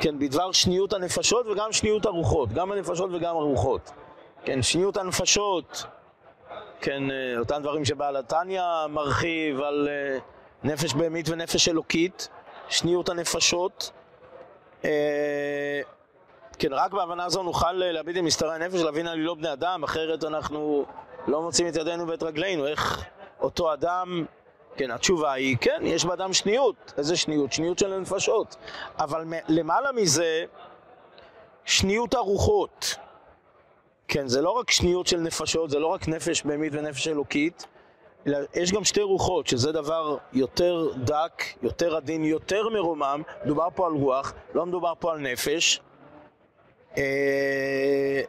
כן, 0.00 0.18
בדבר 0.18 0.52
שניות 0.52 0.92
הנפשות 0.92 1.46
וגם 1.46 1.72
שניות 1.72 2.06
הרוחות, 2.06 2.52
גם 2.52 2.72
הנפשות 2.72 3.10
וגם 3.12 3.36
הרוחות. 3.36 3.92
כן, 4.44 4.62
שניות 4.62 4.96
הנפשות, 4.96 5.84
כן, 6.80 7.10
אה, 7.10 7.38
אותם 7.38 7.62
דברים 7.62 7.84
שבעל 7.84 8.16
התניא 8.16 8.62
מרחיב 8.88 9.60
על 9.60 9.88
אה, 9.88 10.18
נפש 10.64 10.94
בהמית 10.94 11.28
ונפש 11.28 11.68
אלוקית, 11.68 12.28
שניות 12.68 13.08
הנפשות. 13.08 13.90
אה, 14.84 15.80
כן, 16.58 16.72
רק 16.72 16.92
בהבנה 16.92 17.28
זו 17.28 17.42
נוכל 17.42 17.72
להביט 17.72 18.16
עם 18.16 18.24
מסתרי 18.24 18.54
הנפש, 18.54 18.80
להבין 18.80 19.06
על 19.06 19.18
לא 19.18 19.34
בני 19.34 19.52
אדם, 19.52 19.82
אחרת 19.82 20.24
אנחנו 20.24 20.84
לא 21.26 21.42
מוצאים 21.42 21.68
את 21.68 21.76
ידינו 21.76 22.08
ואת 22.08 22.22
רגלינו. 22.22 22.66
איך 22.66 23.04
אותו 23.40 23.72
אדם, 23.72 24.24
כן, 24.76 24.90
התשובה 24.90 25.32
היא, 25.32 25.56
כן, 25.60 25.80
יש 25.82 26.04
באדם 26.04 26.32
שניות. 26.32 26.92
איזה 26.98 27.16
שניות? 27.16 27.52
שניות 27.52 27.78
של 27.78 27.92
הנפשות. 27.92 28.56
אבל 28.98 29.24
למעלה 29.48 29.92
מזה, 29.92 30.44
שניות 31.64 32.14
הרוחות. 32.14 32.94
כן, 34.08 34.28
זה 34.28 34.42
לא 34.42 34.50
רק 34.50 34.70
שניות 34.70 35.06
של 35.06 35.16
נפשות, 35.16 35.70
זה 35.70 35.78
לא 35.78 35.86
רק 35.86 36.08
נפש 36.08 36.42
בהמית 36.42 36.72
ונפש 36.76 37.08
אלוקית, 37.08 37.66
אלא 38.26 38.38
יש 38.54 38.72
גם 38.72 38.84
שתי 38.84 39.02
רוחות, 39.02 39.46
שזה 39.46 39.72
דבר 39.72 40.16
יותר 40.32 40.90
דק, 40.96 41.42
יותר 41.62 41.96
עדין, 41.96 42.24
יותר 42.24 42.68
מרומם. 42.68 43.22
מדובר 43.44 43.68
פה 43.74 43.86
על 43.86 43.92
רוח, 43.92 44.32
לא 44.54 44.66
מדובר 44.66 44.92
פה 44.98 45.12
על 45.12 45.18
נפש. 45.18 45.80
אה, 46.98 48.22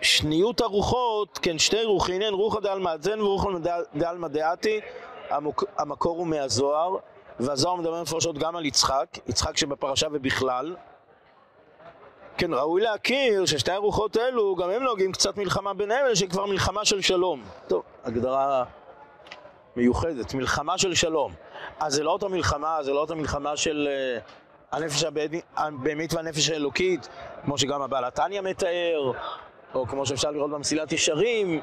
שניות 0.00 0.60
הרוחות, 0.60 1.38
כן, 1.42 1.58
שתי 1.58 1.84
רוחין, 1.84 2.22
אין 2.22 2.34
רוחא 2.34 2.60
דעלמא 2.60 2.96
דזן 2.96 3.20
ורוחא 3.20 3.48
דעלמא 3.94 4.28
דעתי, 4.28 4.80
המקור 5.78 6.18
הוא 6.18 6.26
מהזוהר, 6.26 6.96
והזוהר 7.40 7.74
מדבר 7.74 8.02
מפורשות 8.02 8.38
גם 8.38 8.56
על 8.56 8.66
יצחק, 8.66 9.06
יצחק 9.26 9.56
שבפרשה 9.56 10.06
ובכלל. 10.12 10.76
כן, 12.36 12.54
ראוי 12.54 12.80
להכיר 12.80 13.46
ששתי 13.46 13.70
הרוחות 13.70 14.16
האלו, 14.16 14.56
גם 14.56 14.70
הם 14.70 14.82
נוהגים 14.82 15.12
קצת 15.12 15.36
מלחמה 15.36 15.74
ביניהם, 15.74 16.06
אלא 16.06 16.14
שכבר 16.14 16.46
מלחמה 16.46 16.84
של 16.84 17.00
שלום. 17.00 17.42
טוב, 17.68 17.82
הגדרה 18.04 18.64
מיוחדת, 19.78 20.34
מלחמה 20.34 20.78
של 20.78 20.94
שלום. 20.94 21.32
אז 21.80 21.94
זה 21.94 22.02
לא 22.02 22.10
אותה 22.10 22.28
מלחמה, 22.28 22.78
זה 22.82 22.92
לא 22.92 23.00
אותה 23.00 23.14
מלחמה 23.14 23.56
של 23.56 23.88
אה, 23.90 24.20
הנפש 24.72 25.04
הבהמית- 25.04 26.14
והנפש 26.14 26.50
האלוקית, 26.50 27.08
כמו 27.44 27.58
שגם 27.58 27.82
הבעל 27.82 28.04
התניא 28.04 28.40
מתאר, 28.40 29.12
או 29.74 29.86
כמו 29.86 30.06
שאפשר 30.06 30.30
לראות 30.30 30.50
במסילת 30.50 30.92
ישרים. 30.92 31.60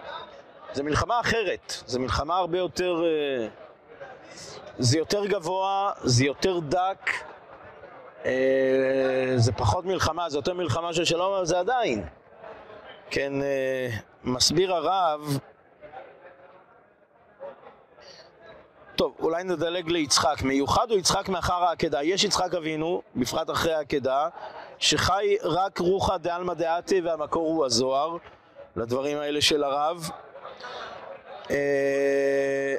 זה 0.74 0.84
מלחמה 0.84 1.20
אחרת, 1.20 1.74
זה 1.86 2.00
מלחמה 2.00 2.38
הרבה 2.38 2.58
יותר... 2.58 3.04
אה, 3.06 3.48
זה 4.80 4.98
יותר 4.98 5.26
גבוה, 5.26 5.92
זה 6.04 6.26
יותר 6.26 6.60
דק, 6.60 7.10
אה, 8.26 9.34
זה 9.36 9.52
פחות 9.52 9.86
מלחמה, 9.86 10.30
זה 10.30 10.38
יותר 10.38 10.54
מלחמה 10.54 10.94
של 10.94 11.06
שלום, 11.06 11.34
אבל 11.34 11.46
זה 11.46 11.60
עדיין. 11.60 12.04
כן, 13.10 13.34
מסביר 14.24 14.74
הרב, 14.74 15.40
טוב, 18.96 19.16
אולי 19.20 19.44
נדלג 19.44 19.90
ליצחק. 19.90 20.42
מיוחד 20.44 20.92
הוא 20.92 21.00
יצחק 21.00 21.30
מאחר 21.30 21.64
העקדה. 21.64 22.04
יש 22.04 22.24
יצחק 22.24 22.54
אבינו, 22.54 23.02
בפרט 23.16 23.50
אחרי 23.50 23.74
העקדה, 23.74 24.28
שחי 24.80 25.36
רק 25.44 25.78
רוחא 25.78 26.18
דעלמא 26.18 26.54
דעתי 26.54 27.02
והמקור 27.02 27.48
הוא 27.48 27.66
הזוהר, 27.66 28.18
לדברים 28.76 29.18
האלה 29.18 29.42
של 29.42 29.64
הרב. 29.64 30.10
אה, 31.52 32.76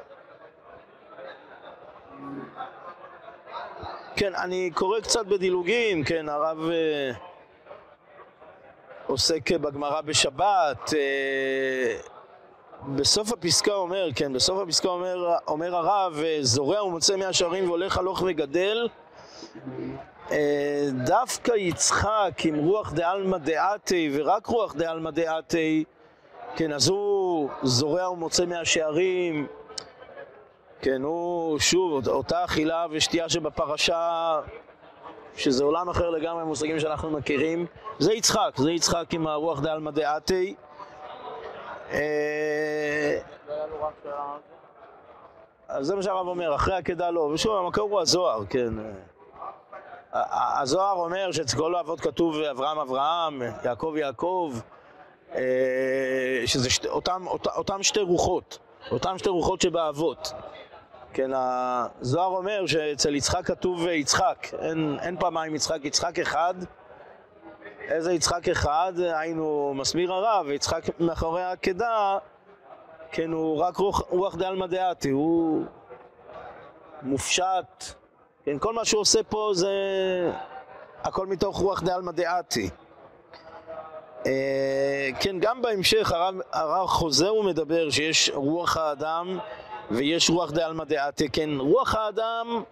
כן, 4.16 4.34
אני 4.34 4.70
קורא 4.74 5.00
קצת 5.00 5.26
בדילוגים, 5.26 6.04
כן, 6.04 6.28
הרב 6.28 6.58
אה, 6.70 7.10
עוסק 9.06 9.52
בגמרא 9.52 10.00
בשבת, 10.00 10.94
אה, 10.94 12.15
בסוף 12.94 13.32
הפסקה 13.32 13.72
אומר, 13.74 14.08
כן, 14.14 14.32
בסוף 14.32 14.58
הפסקה 14.62 14.88
אומר, 14.88 15.34
אומר 15.48 15.76
הרב, 15.76 16.20
אה, 16.24 16.38
זורע 16.40 16.84
ומוצא 16.84 17.16
מאה 17.16 17.32
שערים 17.32 17.68
והולך 17.68 17.98
הלוך 17.98 18.22
וגדל, 18.26 18.88
אה, 20.30 20.88
דווקא 21.04 21.52
יצחק 21.52 22.32
עם 22.44 22.54
רוח 22.54 22.92
דעלמא 22.92 23.38
דעתי 23.38 24.10
ורק 24.12 24.46
רוח 24.46 24.74
דעלמא 24.74 25.10
דעתי, 25.10 25.84
כן, 26.56 26.72
אז 26.72 26.88
הוא 26.88 27.48
זורע 27.62 28.10
ומוצא 28.10 28.46
מהשערים, 28.46 29.46
כן, 30.80 31.02
הוא, 31.02 31.58
שוב, 31.58 32.08
אותה 32.08 32.44
אכילה 32.44 32.86
ושתייה 32.90 33.28
שבפרשה, 33.28 34.40
שזה 35.36 35.64
עולם 35.64 35.88
אחר 35.88 36.10
לגמרי 36.10 36.44
מושגים 36.44 36.80
שאנחנו 36.80 37.10
מכירים, 37.10 37.66
זה 37.98 38.12
יצחק, 38.12 38.50
זה 38.56 38.72
יצחק 38.72 39.14
עם 39.14 39.26
הרוח 39.26 39.60
דעלמא 39.60 39.90
דעתי. 39.90 40.54
אה, 41.92 43.18
אז 45.68 45.86
זה 45.86 45.94
מה 45.94 46.02
שהרב 46.02 46.26
אומר, 46.28 46.54
אחרי 46.54 46.74
העקדה 46.74 47.10
לא, 47.10 47.20
ושוב, 47.20 47.56
המקור 47.56 47.90
הוא 47.90 48.00
הזוהר, 48.00 48.44
כן. 48.50 48.72
הזוהר 50.12 50.96
אומר 50.96 51.32
שאצל 51.32 51.56
כל 51.56 51.74
האבות 51.74 52.00
כתוב 52.00 52.36
אברהם 52.36 52.78
אברהם, 52.78 53.42
יעקב 53.64 53.94
יעקב, 53.96 54.54
אה, 55.34 56.42
שזה 56.46 56.70
שתי, 56.70 56.88
אותם, 56.88 57.26
אות, 57.26 57.46
אותם 57.46 57.82
שתי 57.82 58.00
רוחות, 58.00 58.58
אותם 58.90 59.18
שתי 59.18 59.28
רוחות 59.28 59.60
שבאבות. 59.60 60.32
כן, 61.12 61.30
הזוהר 61.34 62.36
אומר 62.36 62.66
שאצל 62.66 63.14
יצחק 63.14 63.46
כתוב 63.46 63.86
יצחק, 63.86 64.46
אין, 64.58 64.98
אין 65.02 65.16
פעמיים 65.20 65.54
יצחק, 65.54 65.84
יצחק 65.84 66.18
אחד. 66.18 66.54
איזה 67.88 68.12
יצחק 68.12 68.48
אחד, 68.48 68.92
היינו 68.98 69.72
מסביר 69.74 70.12
הרב, 70.12 70.50
יצחק 70.50 71.00
מאחורי 71.00 71.42
העקדה, 71.42 72.18
כן, 73.12 73.32
הוא 73.32 73.58
רק 73.58 73.76
רוח, 73.76 74.02
רוח 74.08 74.36
דעלמא 74.36 74.66
דעתי, 74.66 75.10
הוא 75.10 75.64
מופשט, 77.02 77.84
כן, 78.44 78.58
כל 78.58 78.72
מה 78.72 78.84
שהוא 78.84 79.00
עושה 79.00 79.22
פה 79.22 79.50
זה 79.54 79.70
הכל 81.02 81.26
מתוך 81.26 81.58
רוח 81.58 81.82
דעלמא 81.82 82.12
דעתי. 82.12 82.70
אה, 84.26 85.08
כן, 85.20 85.36
גם 85.40 85.62
בהמשך 85.62 86.12
הרב, 86.12 86.34
הרב 86.52 86.86
חוזר 86.86 87.34
ומדבר 87.34 87.90
שיש 87.90 88.30
רוח 88.34 88.76
האדם 88.76 89.38
ויש 89.90 90.30
רוח 90.30 90.50
דעלמא 90.50 90.84
דעתי, 90.84 91.28
כן, 91.28 91.50
רוח 91.58 91.94
האדם 91.94 92.62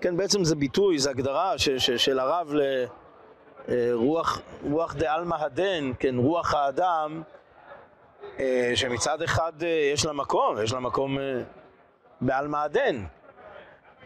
כן, 0.00 0.16
בעצם 0.16 0.44
זה 0.44 0.54
ביטוי, 0.54 0.98
זה 0.98 1.10
הגדרה 1.10 1.58
ש, 1.58 1.68
ש, 1.68 1.90
של 1.90 2.18
הרב 2.18 2.52
לרוח 3.68 4.40
רוח 4.70 4.94
דעלמא 4.94 5.34
הדן, 5.34 5.92
כן, 5.98 6.16
רוח 6.16 6.54
האדם, 6.54 7.22
אה, 8.38 8.72
שמצד 8.74 9.22
אחד 9.22 9.52
אה, 9.62 9.90
יש 9.92 10.04
לה 10.04 10.12
מקום, 10.12 10.56
יש 10.62 10.72
לה 10.72 10.80
מקום 10.80 11.18
אה, 11.18 11.42
בעלמא 12.20 12.56
הדן. 12.56 13.04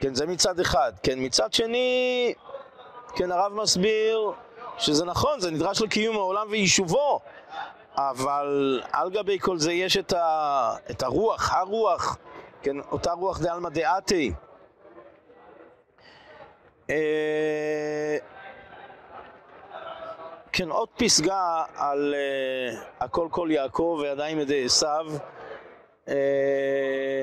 כן, 0.01 0.15
זה 0.15 0.27
מצד 0.27 0.61
אחד. 0.61 0.93
כן, 1.03 1.15
מצד 1.19 1.53
שני, 1.53 2.35
כן, 3.17 3.33
הרב 3.33 3.53
מסביר 3.53 4.33
שזה 4.79 5.05
נכון, 5.05 5.41
זה 5.41 5.51
נדרש 5.51 5.83
לקיום 5.83 6.17
העולם 6.17 6.47
ויישובו, 6.51 7.21
אבל 7.97 8.83
על 8.93 9.11
גבי 9.11 9.39
כל 9.39 9.59
זה 9.59 9.73
יש 9.73 9.97
את, 9.97 10.13
ה, 10.13 10.77
את 10.91 11.03
הרוח, 11.03 11.53
הרוח, 11.55 12.17
כן, 12.63 12.77
אותה 12.81 13.13
רוח 13.13 13.41
דעלמא 13.41 13.69
דעתי. 13.69 14.33
אה, 16.91 18.17
כן, 20.53 20.71
עוד 20.71 20.89
פסגה 20.97 21.63
על 21.77 22.15
אה, 22.15 22.81
הכל 23.01 23.29
כל 23.31 23.49
יעקב 23.51 23.99
וידיים 24.03 24.39
ידי 24.39 24.65
עשיו. 24.65 25.07
אה, 26.09 27.23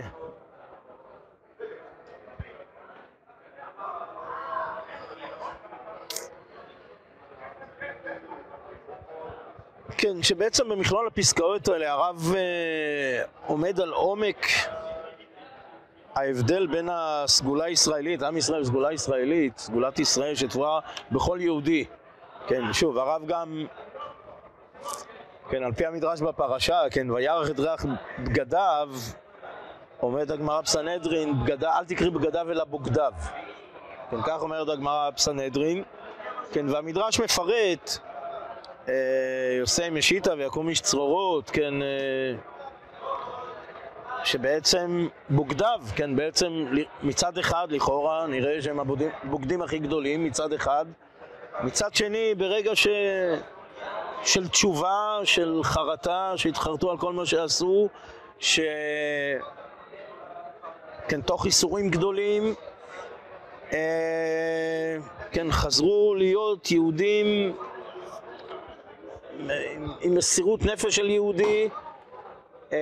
כן, 9.97 10.23
שבעצם 10.23 10.69
במכלול 10.69 11.07
הפסקאות 11.07 11.67
האלה 11.67 11.91
הרב 11.91 12.33
אה, 12.35 13.23
עומד 13.47 13.79
על 13.79 13.89
עומק 13.91 14.45
ההבדל 16.15 16.67
בין 16.67 16.89
הסגולה 16.91 17.65
הישראלית, 17.65 18.23
עם 18.23 18.37
ישראל 18.37 18.63
סגולה 18.63 18.93
ישראלית, 18.93 19.57
סגולת 19.57 19.99
ישראל 19.99 20.35
שתבואה 20.35 20.79
בכל 21.11 21.37
יהודי. 21.41 21.85
כן, 22.47 22.73
שוב, 22.73 22.97
הרב 22.97 23.21
גם, 23.27 23.65
כן, 25.49 25.63
על 25.63 25.73
פי 25.73 25.85
המדרש 25.85 26.21
בפרשה, 26.21 26.81
כן, 26.91 27.11
וירח 27.11 27.49
את 27.49 27.59
ריח 27.59 27.85
בגדיו, 28.19 28.89
עומד 29.99 30.31
הגמרא 30.31 30.61
בסנהדרין, 30.61 31.33
אל 31.63 31.85
תקריא 31.85 32.11
בגדיו 32.11 32.51
אלא 32.51 32.63
בוגדיו. 32.63 33.13
כן, 34.11 34.21
כך 34.21 34.41
אומרת 34.41 34.69
הגמרא 34.69 35.09
בסנהדרין. 35.09 35.83
כן, 36.51 36.69
והמדרש 36.69 37.19
מפרט, 37.19 37.97
אה, 38.89 38.93
יוסי 39.59 39.89
משיטה 39.89 40.33
ויקום 40.37 40.69
איש 40.69 40.81
צרורות, 40.81 41.49
כן, 41.49 41.81
אה, 41.81 41.87
שבעצם 44.23 45.07
בוגדיו, 45.29 45.79
כן, 45.95 46.15
בעצם 46.15 46.65
מצד 47.03 47.37
אחד 47.37 47.67
לכאורה 47.71 48.27
נראה 48.27 48.61
שהם 48.61 48.79
הבוגדים 48.79 49.61
הכי 49.61 49.79
גדולים 49.79 50.23
מצד 50.23 50.53
אחד, 50.53 50.85
מצד 51.63 51.95
שני 51.95 52.35
ברגע 52.35 52.75
ש... 52.75 52.87
של 54.23 54.47
תשובה, 54.47 55.19
של 55.23 55.59
חרטה, 55.63 56.33
שהתחרטו 56.35 56.91
על 56.91 56.97
כל 56.97 57.13
מה 57.13 57.25
שעשו, 57.25 57.89
ש... 58.39 58.59
כן, 61.07 61.21
תוך 61.21 61.45
איסורים 61.45 61.89
גדולים, 61.89 62.53
אה, 63.73 64.97
כן, 65.31 65.51
חזרו 65.51 66.15
להיות 66.17 66.71
יהודים 66.71 67.55
עם 70.01 70.15
מסירות 70.15 70.65
נפש 70.65 70.95
של 70.95 71.09
יהודי. 71.09 71.69
אה, 72.73 72.77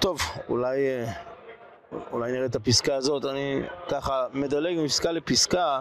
טוב, 0.00 0.18
אולי, 0.48 0.78
אה, 0.88 1.12
אולי 2.12 2.32
נראה 2.32 2.46
את 2.46 2.56
הפסקה 2.56 2.94
הזאת, 2.94 3.24
אני 3.24 3.62
ככה 3.90 4.26
מדלג 4.32 4.78
מפסקה 4.84 5.12
לפסקה. 5.12 5.80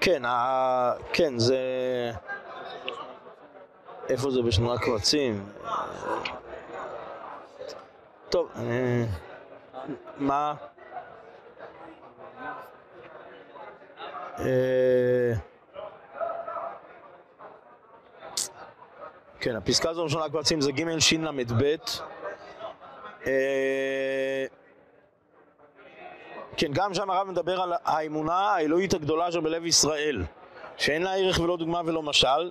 כן, 0.00 0.24
ה... 0.24 0.92
כן, 1.12 1.38
זה... 1.38 1.58
איפה 4.08 4.30
זה 4.30 4.42
בשנועה 4.42 4.78
קבצים? 4.78 5.46
טוב, 8.28 8.48
אה, 8.56 9.04
מה? 10.16 10.54
כן, 19.40 19.56
הפסקה 19.56 19.90
הזו 19.90 20.04
בשנועה 20.04 20.28
קבצים 20.28 20.60
זה 20.60 20.72
ג' 20.72 20.98
ש' 20.98 21.12
ל"ב 21.12 21.76
אה, 23.26 24.46
כן, 26.56 26.72
גם 26.72 26.94
שם 26.94 27.10
הרב 27.10 27.30
מדבר 27.30 27.60
על 27.60 27.72
האמונה 27.84 28.38
האלוהית 28.38 28.94
הגדולה 28.94 29.32
שבלב 29.32 29.66
ישראל, 29.66 30.22
שאין 30.76 31.02
לה 31.02 31.14
ערך 31.14 31.40
ולא 31.40 31.56
דוגמה 31.56 31.80
ולא 31.84 32.02
משל. 32.02 32.50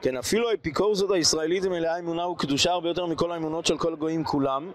כן, 0.00 0.16
אפילו 0.16 0.50
האפיקורסות 0.50 1.10
הישראלית 1.10 1.64
מלאה 1.64 1.98
אמונה 1.98 2.28
וקדושה 2.28 2.70
הרבה 2.70 2.88
יותר 2.88 3.06
מכל 3.06 3.32
האמונות 3.32 3.66
של 3.66 3.78
כל 3.78 3.92
הגויים 3.92 4.24
כולם. 4.24 4.72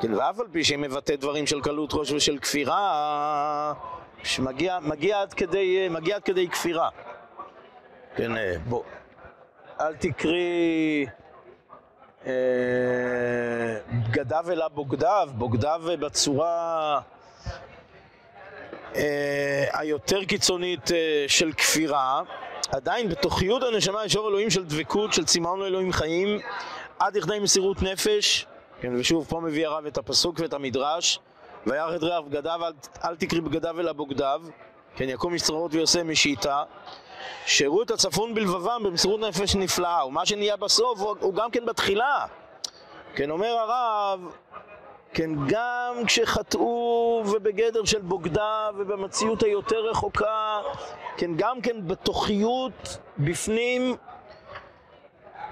כן, 0.00 0.14
ואף 0.14 0.40
על 0.40 0.46
פי 0.52 0.64
שהיא 0.64 0.78
מבטאת 0.78 1.20
דברים 1.20 1.46
של 1.46 1.60
קלות 1.60 1.94
ראש 1.94 2.12
ושל 2.12 2.38
כפירה, 2.38 3.72
שמגיע 4.24 4.78
מגיע 4.82 5.20
עד, 5.20 5.34
כדי, 5.34 5.88
מגיע 5.90 6.16
עד 6.16 6.22
כדי 6.22 6.48
כפירה. 6.48 6.88
כן, 8.16 8.36
אה, 8.36 8.54
בוא, 8.68 8.82
אל 9.80 9.94
תקרי 9.94 11.06
אה, 12.26 12.32
בגדיו 14.08 14.44
אלא 14.52 14.68
בוגדיו, 14.68 15.28
בוגדיו 15.34 15.82
בצורה 16.00 17.00
אה, 18.96 19.64
היותר 19.72 20.24
קיצונית 20.24 20.92
אה, 20.92 21.24
של 21.28 21.52
כפירה, 21.52 22.22
עדיין 22.72 23.08
בתוכיות 23.08 23.62
הנשמה 23.62 24.04
יש 24.04 24.16
אור 24.16 24.28
אלוהים 24.28 24.50
של 24.50 24.64
דבקות, 24.64 25.12
של 25.12 25.24
צמאון 25.24 25.60
לאלוהים 25.60 25.92
חיים, 25.92 26.38
עד 26.98 27.16
לכדי 27.16 27.38
מסירות 27.38 27.82
נפש, 27.82 28.46
כן, 28.80 28.96
ושוב 28.96 29.26
פה 29.28 29.40
מביא 29.40 29.66
הרב 29.66 29.86
את 29.86 29.98
הפסוק 29.98 30.40
ואת 30.40 30.52
המדרש, 30.52 31.20
את 31.74 32.02
ריח 32.02 32.20
בגדיו, 32.20 32.60
אל, 32.66 32.72
אל 33.04 33.16
תקרי 33.16 33.40
בגדיו 33.40 33.80
אלא 33.80 33.92
בוגדיו, 33.92 34.42
כן, 34.96 35.08
יקום 35.08 35.34
משצרות 35.34 35.74
ויעשה 35.74 36.02
משיטה, 36.02 36.62
שהראו 37.46 37.82
את 37.82 37.90
הצפון 37.90 38.34
בלבבם 38.34 38.82
במסירות 38.84 39.20
נפש 39.20 39.56
נפלאה, 39.56 40.06
ומה 40.06 40.26
שנהיה 40.26 40.56
בסוף 40.56 41.00
הוא, 41.00 41.16
הוא 41.20 41.34
גם 41.34 41.50
כן 41.50 41.66
בתחילה. 41.66 42.26
כן, 43.14 43.30
אומר 43.30 43.48
הרב, 43.48 44.20
כן, 45.14 45.30
גם 45.46 45.94
כשחטאו 46.06 47.22
ובגדר 47.26 47.84
של 47.84 48.00
בוגדה 48.00 48.70
ובמציאות 48.76 49.42
היותר 49.42 49.80
רחוקה, 49.90 50.60
כן, 51.16 51.30
גם 51.36 51.60
כן 51.60 51.88
בתוכיות 51.88 52.98
בפנים, 53.18 53.96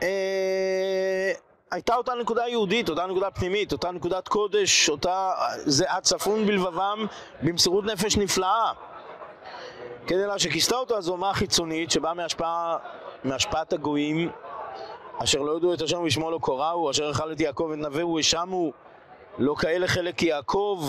אה, 0.03 1.33
הייתה 1.77 1.95
אותה 1.95 2.15
נקודה 2.15 2.49
יהודית, 2.49 2.89
אותה 2.89 3.07
נקודה 3.07 3.31
פנימית, 3.31 3.73
אותה 3.73 3.91
נקודת 3.91 4.29
קודש, 4.29 4.89
אותה, 4.89 5.33
זה 5.57 5.85
הצפון 5.91 6.47
בלבבם 6.47 7.07
במסירות 7.43 7.85
נפש 7.85 8.17
נפלאה. 8.17 8.73
אלא 10.11 10.39
שכיסתה 10.39 10.77
אותה 10.77 11.01
זו 11.01 11.13
אומה 11.13 11.35
חיצונית 11.35 11.91
שבאה 11.91 12.15
מהשפעה, 12.15 12.77
מהשפעת 13.25 13.73
הגויים, 13.73 14.31
אשר 15.19 15.41
לא 15.41 15.57
ידעו 15.57 15.75
את 15.75 15.83
השם 15.83 16.03
ושמו 16.03 16.31
לא 16.31 16.39
קוראו, 16.39 16.91
אשר 16.91 17.11
אכל 17.11 17.33
את 17.33 17.41
יעקב 17.41 17.71
את 17.73 17.79
נבהו 17.79 18.15
ושמו 18.15 18.73
לא 19.39 19.55
כאלה 19.55 19.87
חלק 19.87 20.23
יעקב. 20.23 20.85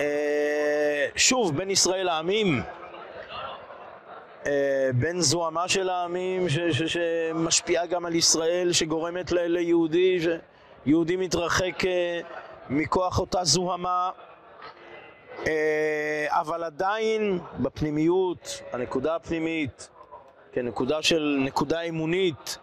אה, 0.00 1.06
שוב, 1.16 1.56
בין 1.56 1.70
ישראל 1.70 2.06
לעמים, 2.06 2.62
בין 4.94 5.20
זוהמה 5.20 5.68
של 5.68 5.88
העמים 5.88 6.46
שמשפיעה 6.86 7.86
גם 7.86 8.06
על 8.06 8.14
ישראל, 8.14 8.72
שגורמת 8.72 9.32
ליהודי, 9.32 10.18
שיהודי 10.84 11.16
מתרחק 11.16 11.84
אה, 11.84 12.20
מכוח 12.70 13.18
אותה 13.18 13.44
זוהמה. 13.44 14.10
אבל 16.28 16.64
עדיין 16.64 17.38
בפנימיות, 17.58 18.62
הנקודה 18.72 19.16
הפנימית, 19.16 19.88
כן, 20.52 20.66
נקודה 20.66 21.02
של, 21.02 21.38
נקודה 21.44 21.80
אמונית, 21.80 22.58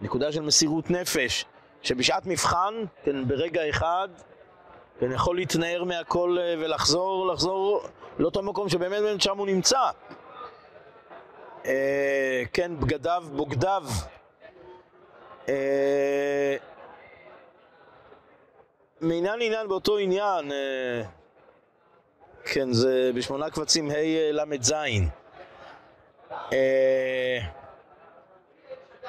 נקודה 0.00 0.32
של 0.32 0.42
מסירות 0.42 0.90
נפש, 0.90 1.44
שבשעת 1.82 2.26
מבחן, 2.26 2.74
כן, 3.04 3.28
ברגע 3.28 3.70
אחד, 3.70 4.08
כן, 5.00 5.12
יכול 5.12 5.36
להתנער 5.36 5.84
מהכל 5.84 6.36
אה, 6.40 6.54
ולחזור, 6.58 7.26
לחזור 7.26 7.82
לאותו 8.18 8.42
מקום 8.42 8.68
שבאמת 8.68 9.02
באמת 9.02 9.22
שם 9.22 9.38
הוא 9.38 9.46
נמצא. 9.46 9.80
אה, 11.68 12.42
כן, 12.52 12.80
בגדיו, 12.80 13.24
בוגדיו. 13.36 13.84
אה, 15.48 16.56
מעניין 19.00 19.38
לעניין 19.38 19.68
באותו 19.68 19.98
עניין, 19.98 20.52
אה, 20.52 21.02
כן, 22.44 22.72
זה 22.72 23.10
בשמונה 23.14 23.50
קבצים 23.50 23.90
ה' 23.90 24.32
ל"ז. 24.32 24.72
אה, 26.52 27.38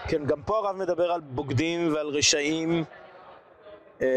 כן, 0.08 0.26
גם 0.26 0.41
פה 0.43 0.58
הרב 0.58 0.76
מדבר 0.76 1.12
על 1.12 1.22
בוגדים 1.22 1.93
ועל 1.93 2.08
רשעים, 2.08 2.84
אה, 4.02 4.08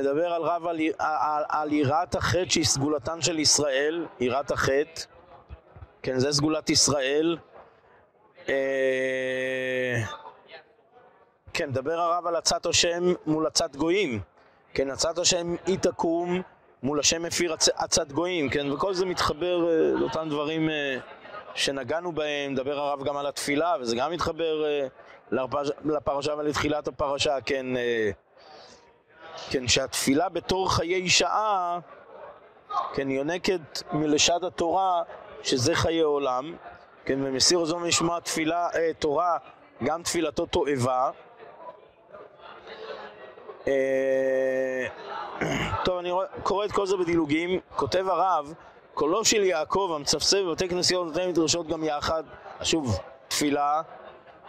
מדבר 0.00 0.32
על 0.32 0.42
רב 0.42 0.66
על, 0.66 0.78
על, 0.98 1.44
על 1.48 1.72
יראת 1.72 2.14
החטא 2.14 2.48
שהיא 2.48 2.64
סגולתן 2.64 3.20
של 3.20 3.38
ישראל, 3.38 4.06
יראת 4.20 4.50
החטא, 4.50 5.02
כן, 6.02 6.18
זה 6.18 6.32
סגולת 6.32 6.70
ישראל. 6.70 7.36
אה, 8.48 10.02
כן, 11.52 11.68
מדבר 11.68 12.00
הרב 12.00 12.26
על 12.26 12.36
עצת 12.36 12.66
השם 12.66 13.12
מול 13.26 13.46
עצת 13.46 13.76
גויים, 13.76 14.20
כן, 14.74 14.90
עצת 14.90 15.18
השם 15.18 15.54
היא 15.66 15.78
תקום 15.78 16.42
מול 16.82 17.00
השם 17.00 17.22
מפיר 17.22 17.56
עצת 17.74 18.12
גויים, 18.12 18.48
כן, 18.48 18.72
וכל 18.72 18.94
זה 18.94 19.06
מתחבר 19.06 19.68
אה, 19.68 19.90
לאותם 20.00 20.28
דברים 20.30 20.68
שנגענו 21.54 22.12
בהם, 22.12 22.52
מדבר 22.52 22.78
הרב 22.78 23.04
גם 23.04 23.16
על 23.16 23.26
התפילה, 23.26 23.74
וזה 23.80 23.96
גם 23.96 24.10
מתחבר 24.12 24.64
לפרשה 25.84 26.34
ולתחילת 26.34 26.88
הפרשה, 26.88 27.40
כן, 27.40 27.76
אה, 27.76 28.10
כן, 29.50 29.68
שהתפילה 29.68 30.28
בתור 30.28 30.72
חיי 30.72 31.08
שעה, 31.08 31.78
כן, 32.94 33.10
יונקת 33.10 33.82
מלשד 33.92 34.44
התורה, 34.44 35.02
שזה 35.42 35.74
חיי 35.74 36.00
עולם, 36.00 36.56
כן, 37.06 37.18
ומסיר 37.22 37.64
זו 37.64 37.78
משמע 37.78 38.20
תפילה, 38.20 38.68
אה, 38.74 38.90
תורה, 38.98 39.38
גם 39.84 40.02
תפילתו 40.02 40.46
תועבה. 40.46 41.10
אה, 43.68 44.86
טוב, 45.84 45.98
אני 45.98 46.12
קורא 46.42 46.64
את 46.64 46.72
כל 46.72 46.86
זה 46.86 46.96
בדילוגים. 46.96 47.60
כותב 47.76 48.08
הרב, 48.08 48.54
קולו 48.94 49.24
של 49.24 49.42
יעקב 49.42 49.92
המצפצף 49.94 50.38
בבתי 50.38 50.68
כנסיות 50.68 51.06
ובתי 51.06 51.26
מדרשות 51.26 51.66
גם 51.66 51.84
יחד. 51.84 52.22
שוב, 52.62 52.98
תפילה, 53.28 53.82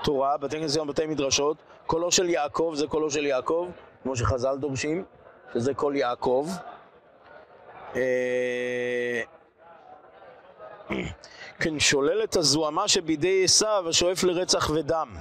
תורה, 0.03 0.37
בתי 0.37 0.59
כנסיות 0.59 0.87
ובתי 0.87 1.05
מדרשות. 1.05 1.57
קולו 1.87 2.11
של 2.11 2.29
יעקב 2.29 2.73
זה 2.75 2.87
קולו 2.87 3.11
של 3.11 3.25
יעקב, 3.25 3.67
כמו 4.03 4.15
שחז"ל 4.15 4.57
דורשים, 4.57 5.03
שזה 5.53 5.73
קול 5.73 5.95
יעקב. 5.95 6.47
אה, 7.95 9.21
כן, 11.59 11.79
שולל 11.79 12.23
את 12.23 12.35
הזוהמה 12.35 12.87
שבידי 12.87 13.43
עשיו 13.43 13.85
השואף 13.89 14.23
לרצח 14.23 14.69
ודם. 14.69 15.15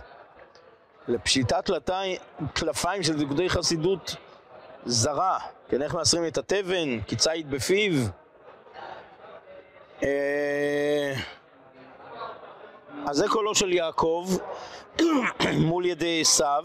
לפשיטת 1.09 1.71
טלפיים 2.55 3.03
של 3.03 3.19
דקדוקי 3.19 3.49
חסידות 3.49 4.17
זרה, 4.87 5.39
כן, 5.69 5.83
איך 5.83 5.95
מאסרים 5.95 6.27
את 6.27 6.39
התבן, 6.39 7.01
כי 7.01 7.17
ציד 7.17 7.51
בפיו. 7.51 7.93
אה, 10.03 11.15
אז 13.07 13.17
זה 13.17 13.29
קולו 13.29 13.55
של 13.55 13.73
יעקב 13.73 14.29
מול 15.69 15.87
ידי 15.87 16.21
עשיו, 16.21 16.65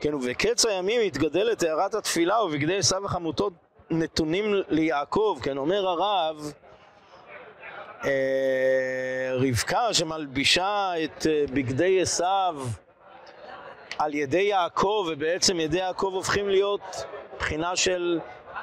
כן, 0.00 0.14
ובקץ 0.14 0.66
הימים 0.66 1.00
התגדלת 1.00 1.62
הערת 1.62 1.94
התפילה 1.94 2.42
ובגדי 2.42 2.76
עשיו 2.76 3.02
וחמותות 3.04 3.52
נתונים 3.90 4.54
ליעקב, 4.68 5.38
כן, 5.42 5.56
אומר 5.56 5.88
הרב, 5.88 6.52
רבקה 9.38 9.94
שמלבישה 9.94 10.92
את 11.04 11.26
אה, 11.26 11.44
בגדי 11.52 12.00
עשיו 12.00 12.56
על 13.98 14.14
ידי 14.14 14.40
יעקב, 14.40 15.06
ובעצם 15.08 15.60
ידי 15.60 15.78
יעקב 15.78 16.10
הופכים 16.14 16.48
להיות 16.48 17.04
בחינה 17.38 17.76
של 17.76 18.20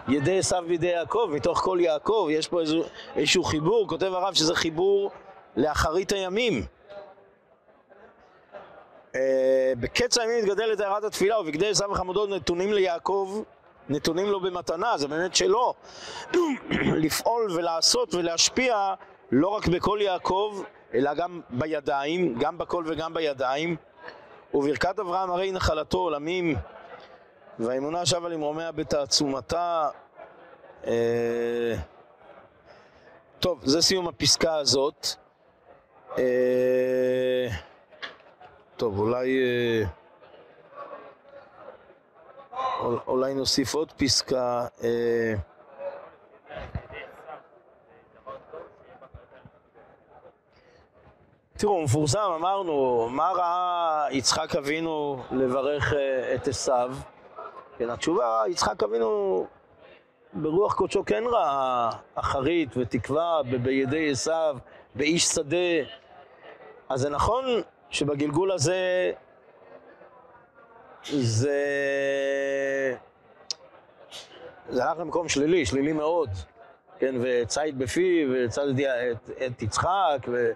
ידי 0.08 0.40
עשיו 0.40 0.64
בידי 0.68 0.88
יעקב, 0.88 1.30
מתוך 1.32 1.60
כל 1.60 1.78
יעקב, 1.82 2.28
יש 2.32 2.48
פה 2.48 2.62
איזשהו, 2.62 2.84
איזשהו 3.16 3.44
חיבור, 3.44 3.88
כותב 3.88 4.14
הרב 4.14 4.34
שזה 4.34 4.56
חיבור 4.56 5.12
לאחרית 5.58 6.12
הימים. 6.12 6.66
Uh, 9.12 9.16
בקץ 9.80 10.18
הימים 10.18 10.38
מתגדלת 10.38 10.80
הערת 10.80 11.04
התפילה 11.04 11.40
ובגדי 11.40 11.70
עשיו 11.70 11.90
וחמודות 11.92 12.30
נתונים 12.30 12.74
ליעקב, 12.74 13.44
נתונים 13.90 14.30
לו 14.30 14.40
במתנה, 14.40 14.98
זה 14.98 15.08
באמת 15.08 15.36
שלו. 15.36 15.74
לפעול 17.04 17.52
ולעשות 17.52 18.14
ולהשפיע 18.14 18.94
לא 19.36 19.48
רק 19.48 19.68
בקול 19.68 20.02
יעקב, 20.02 20.64
אלא 20.94 21.14
גם 21.14 21.42
בידיים, 21.50 22.40
גם 22.40 22.58
בקול 22.58 22.86
וגם 22.88 23.14
בידיים. 23.14 23.76
וברכת 24.54 25.00
אברהם 25.00 25.32
הרי 25.32 25.52
נחלתו 25.52 25.98
עולמים, 25.98 26.56
והאמונה 27.60 28.06
שבה 28.06 28.30
למרומיה 28.30 28.72
בתעצומתה. 28.72 29.90
אה... 30.88 31.76
טוב, 33.40 33.60
זה 33.64 33.82
סיום 33.82 34.08
הפסקה 34.08 34.56
הזאת. 34.56 35.08
אה... 36.18 37.48
טוב, 38.78 39.00
אולי... 39.00 39.38
אה... 39.44 39.84
אולי 43.08 43.34
נוסיף 43.34 43.74
עוד 43.74 43.92
פסקה. 43.98 44.68
אה... 44.84 45.34
תראו, 51.64 51.84
מפורסם, 51.84 52.32
אמרנו, 52.36 53.08
מה 53.12 53.32
ראה 53.36 54.08
יצחק 54.12 54.56
אבינו 54.56 55.24
לברך 55.32 55.94
אה, 55.94 56.36
את 56.36 56.48
עשיו? 56.48 56.96
כן, 57.78 57.90
התשובה, 57.90 58.44
יצחק 58.48 58.84
אבינו 58.84 59.46
ברוח 60.34 60.74
קודשו 60.74 61.06
כן 61.06 61.24
ראה 61.28 61.90
אחרית 62.16 62.78
ותקווה 62.78 63.42
בידי 63.44 64.12
עשיו, 64.12 64.58
באיש 64.96 65.24
שדה. 65.26 65.88
אז 66.90 67.02
זה 67.02 67.10
נכון 67.10 67.46
שבגלגול 67.90 68.52
הזה 68.52 69.12
זה... 71.06 71.58
זה 74.70 74.86
הלך 74.86 75.00
למקום 75.00 75.30
שלילי, 75.30 75.66
שלילי 75.66 75.94
מאוד, 75.94 76.30
כן, 77.00 77.16
וציד 77.22 77.80
בפיו, 77.80 78.30
וצד 78.34 78.68
את, 78.68 79.30
את 79.46 79.62
יצחק, 79.62 80.28
ו... 80.28 80.52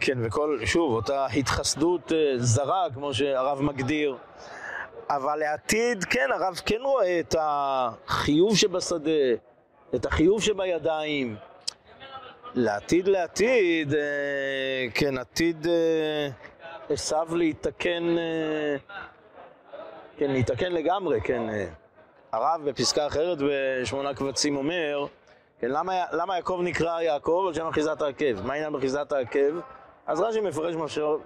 כן, 0.00 0.18
וכל, 0.22 0.58
שוב, 0.64 0.94
אותה 0.94 1.26
התחסדות 1.26 2.12
אה, 2.12 2.32
זרה, 2.36 2.86
כמו 2.94 3.14
שהרב 3.14 3.62
מגדיר. 3.62 4.16
אבל 5.10 5.36
לעתיד, 5.36 6.04
כן, 6.04 6.28
הרב 6.34 6.60
כן 6.66 6.80
רואה 6.82 7.20
את 7.20 7.34
החיוב 7.38 8.56
שבשדה, 8.56 9.10
את 9.94 10.06
החיוב 10.06 10.42
שבידיים. 10.42 11.36
לעתיד, 12.54 13.08
לעתיד, 13.08 13.94
אה, 13.94 14.86
כן, 14.94 15.18
עתיד 15.18 15.66
אה, 15.66 16.28
עשיו 16.90 17.36
להתקן, 17.36 18.16
כן, 20.16 20.30
להתקן 20.30 20.72
לגמרי, 20.72 21.20
כן. 21.20 21.42
הרב 22.32 22.60
בפסקה 22.64 23.06
אחרת 23.06 23.38
בשמונה 23.48 24.14
קבצים 24.14 24.56
אומר, 24.56 25.06
כן, 25.60 25.70
למה, 25.70 25.92
למה 26.12 26.36
יעקב 26.36 26.60
נקרא 26.62 27.00
יעקב 27.00 27.44
על 27.48 27.54
שם 27.54 27.66
אחיזת 27.66 28.02
העקב? 28.02 28.46
מה 28.46 28.52
העניין 28.52 28.72
באחיזת 28.72 29.12
העקב? 29.12 29.60
אז 30.08 30.20
רש"י 30.20 30.40
מפרש, 30.40 30.74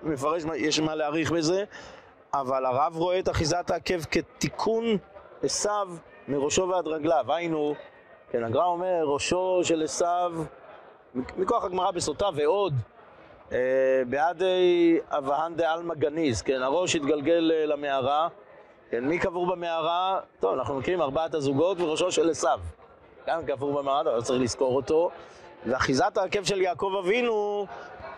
מפרש, 0.03 0.43
יש 0.57 0.81
מה 0.81 0.95
להעריך 0.95 1.33
בזה, 1.33 1.65
אבל 2.35 2.67
הרב 2.67 2.97
רואה 2.97 3.19
את 3.19 3.29
אחיזת 3.29 3.71
העקב 3.71 4.05
כתיקון 4.11 4.85
עשיו 5.43 5.89
מראשו 6.29 6.69
ועד 6.69 6.87
רגליו. 6.87 7.25
היינו, 7.29 7.75
כן, 8.31 8.45
הגר"א 8.45 8.65
אומר, 8.65 9.05
ראשו 9.05 9.61
של 9.63 9.83
עשיו, 9.83 10.33
מכוח 11.15 11.65
הגמרא 11.65 11.91
בסוטה 11.91 12.29
ועוד, 12.35 12.75
אה, 13.53 13.59
בעדי 14.09 14.99
אבהן 15.11 15.55
דעלמא 15.55 15.95
גניז, 15.95 16.43
כן, 16.43 16.63
הראש 16.63 16.97
התגלגל 16.97 17.53
אה, 17.55 17.67
למערה, 17.67 18.29
כן, 18.91 19.05
מי 19.05 19.19
קבור 19.19 19.47
במערה? 19.47 20.21
טוב, 20.41 20.59
אנחנו 20.59 20.79
מכירים 20.79 21.03
ארבעת 21.03 21.35
הזוגות 21.35 21.81
וראשו 21.81 22.13
של 22.13 22.31
עשיו. 22.31 22.61
גם 23.27 23.47
קבור 23.47 23.73
במערה, 23.73 24.01
אבל 24.01 24.23
צריך 24.23 24.43
לזכור 24.43 24.77
אותו. 24.77 25.11
ואחיזת 25.67 26.17
העקב 26.17 26.45
של 26.45 26.61
יעקב 26.61 26.93
אבינו 27.05 27.67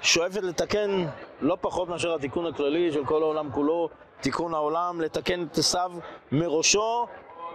שואפת 0.05 0.43
לתקן 0.43 1.07
לא 1.41 1.57
פחות 1.61 1.89
מאשר 1.89 2.15
התיקון 2.15 2.47
הכללי 2.47 2.93
של 2.93 3.05
כל 3.05 3.23
העולם 3.23 3.53
כולו, 3.53 3.89
תיקון 4.21 4.55
העולם, 4.55 5.01
לתקן 5.01 5.43
את 5.43 5.59
עשיו 5.59 5.93
מראשו 6.33 7.07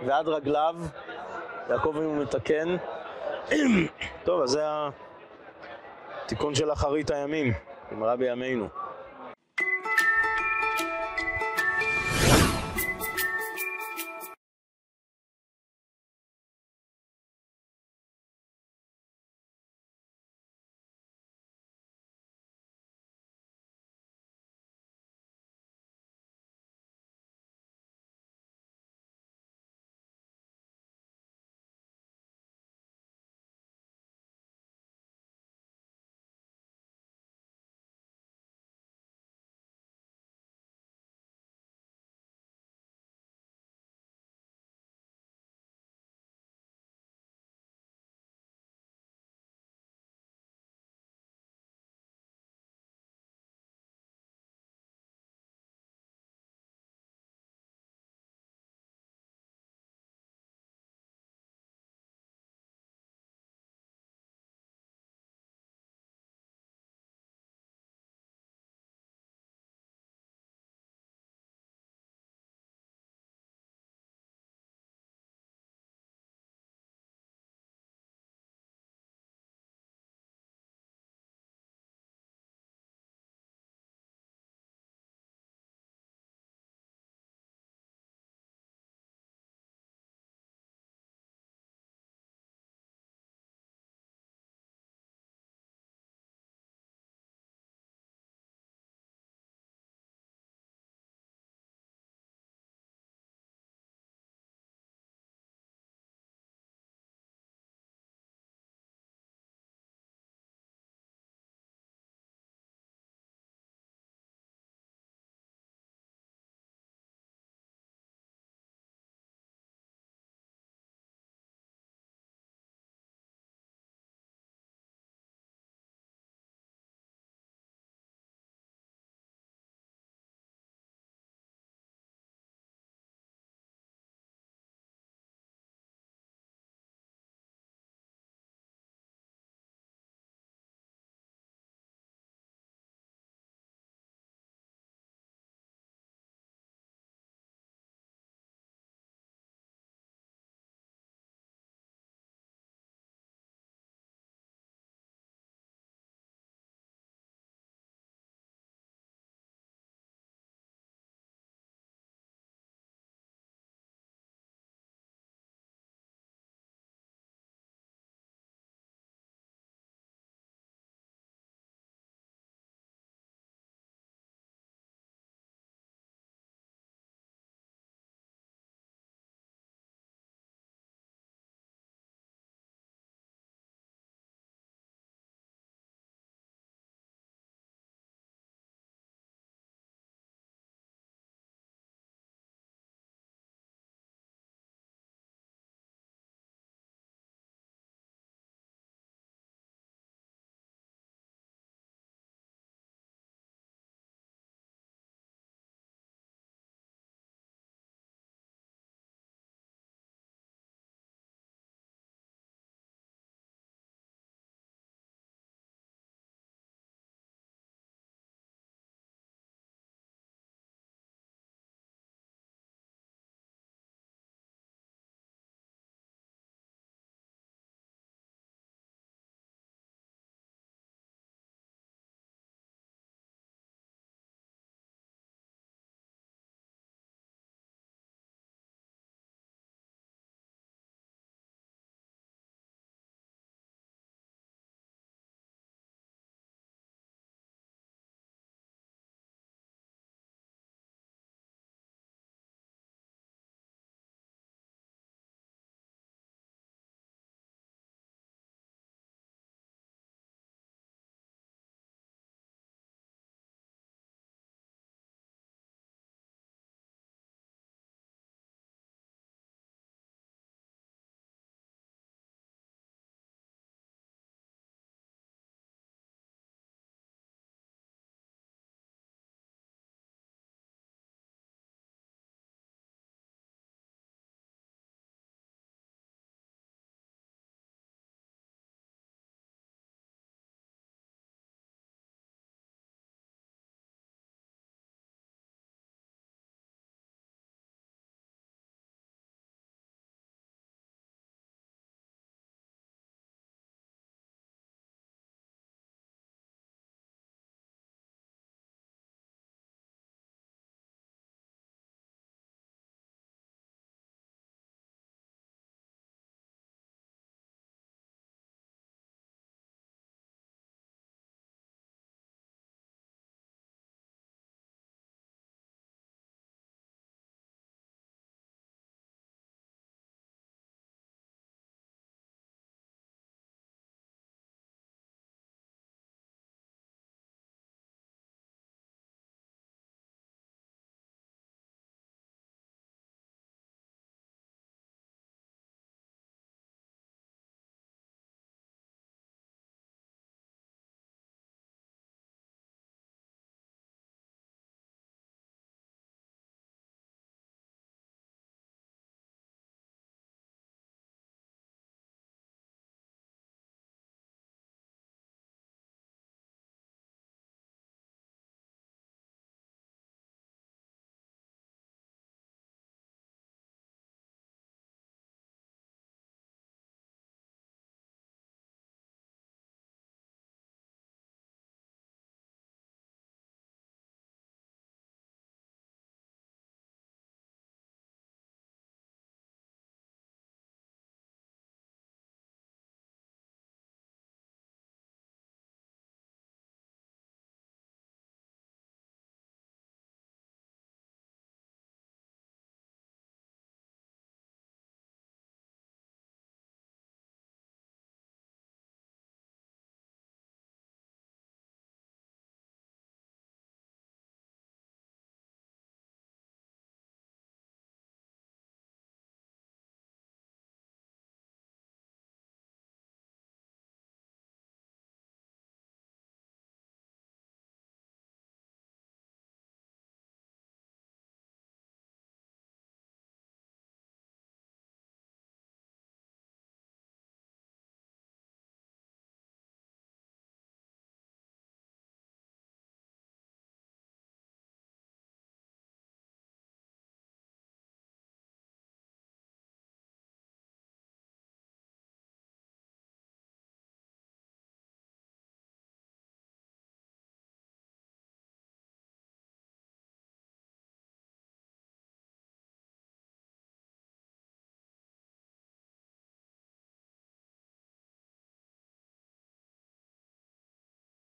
ועד 0.05 0.27
רגליו. 0.27 0.75
יעקב 1.69 1.93
אם 1.97 2.03
הוא 2.03 2.17
מתקן. 2.17 2.75
טוב, 4.25 4.41
אז 4.41 4.49
זה 4.49 4.63
התיקון 6.25 6.55
של 6.55 6.71
אחרית 6.71 7.11
הימים, 7.11 7.53
גמרא 7.91 8.15
בימינו. 8.15 8.67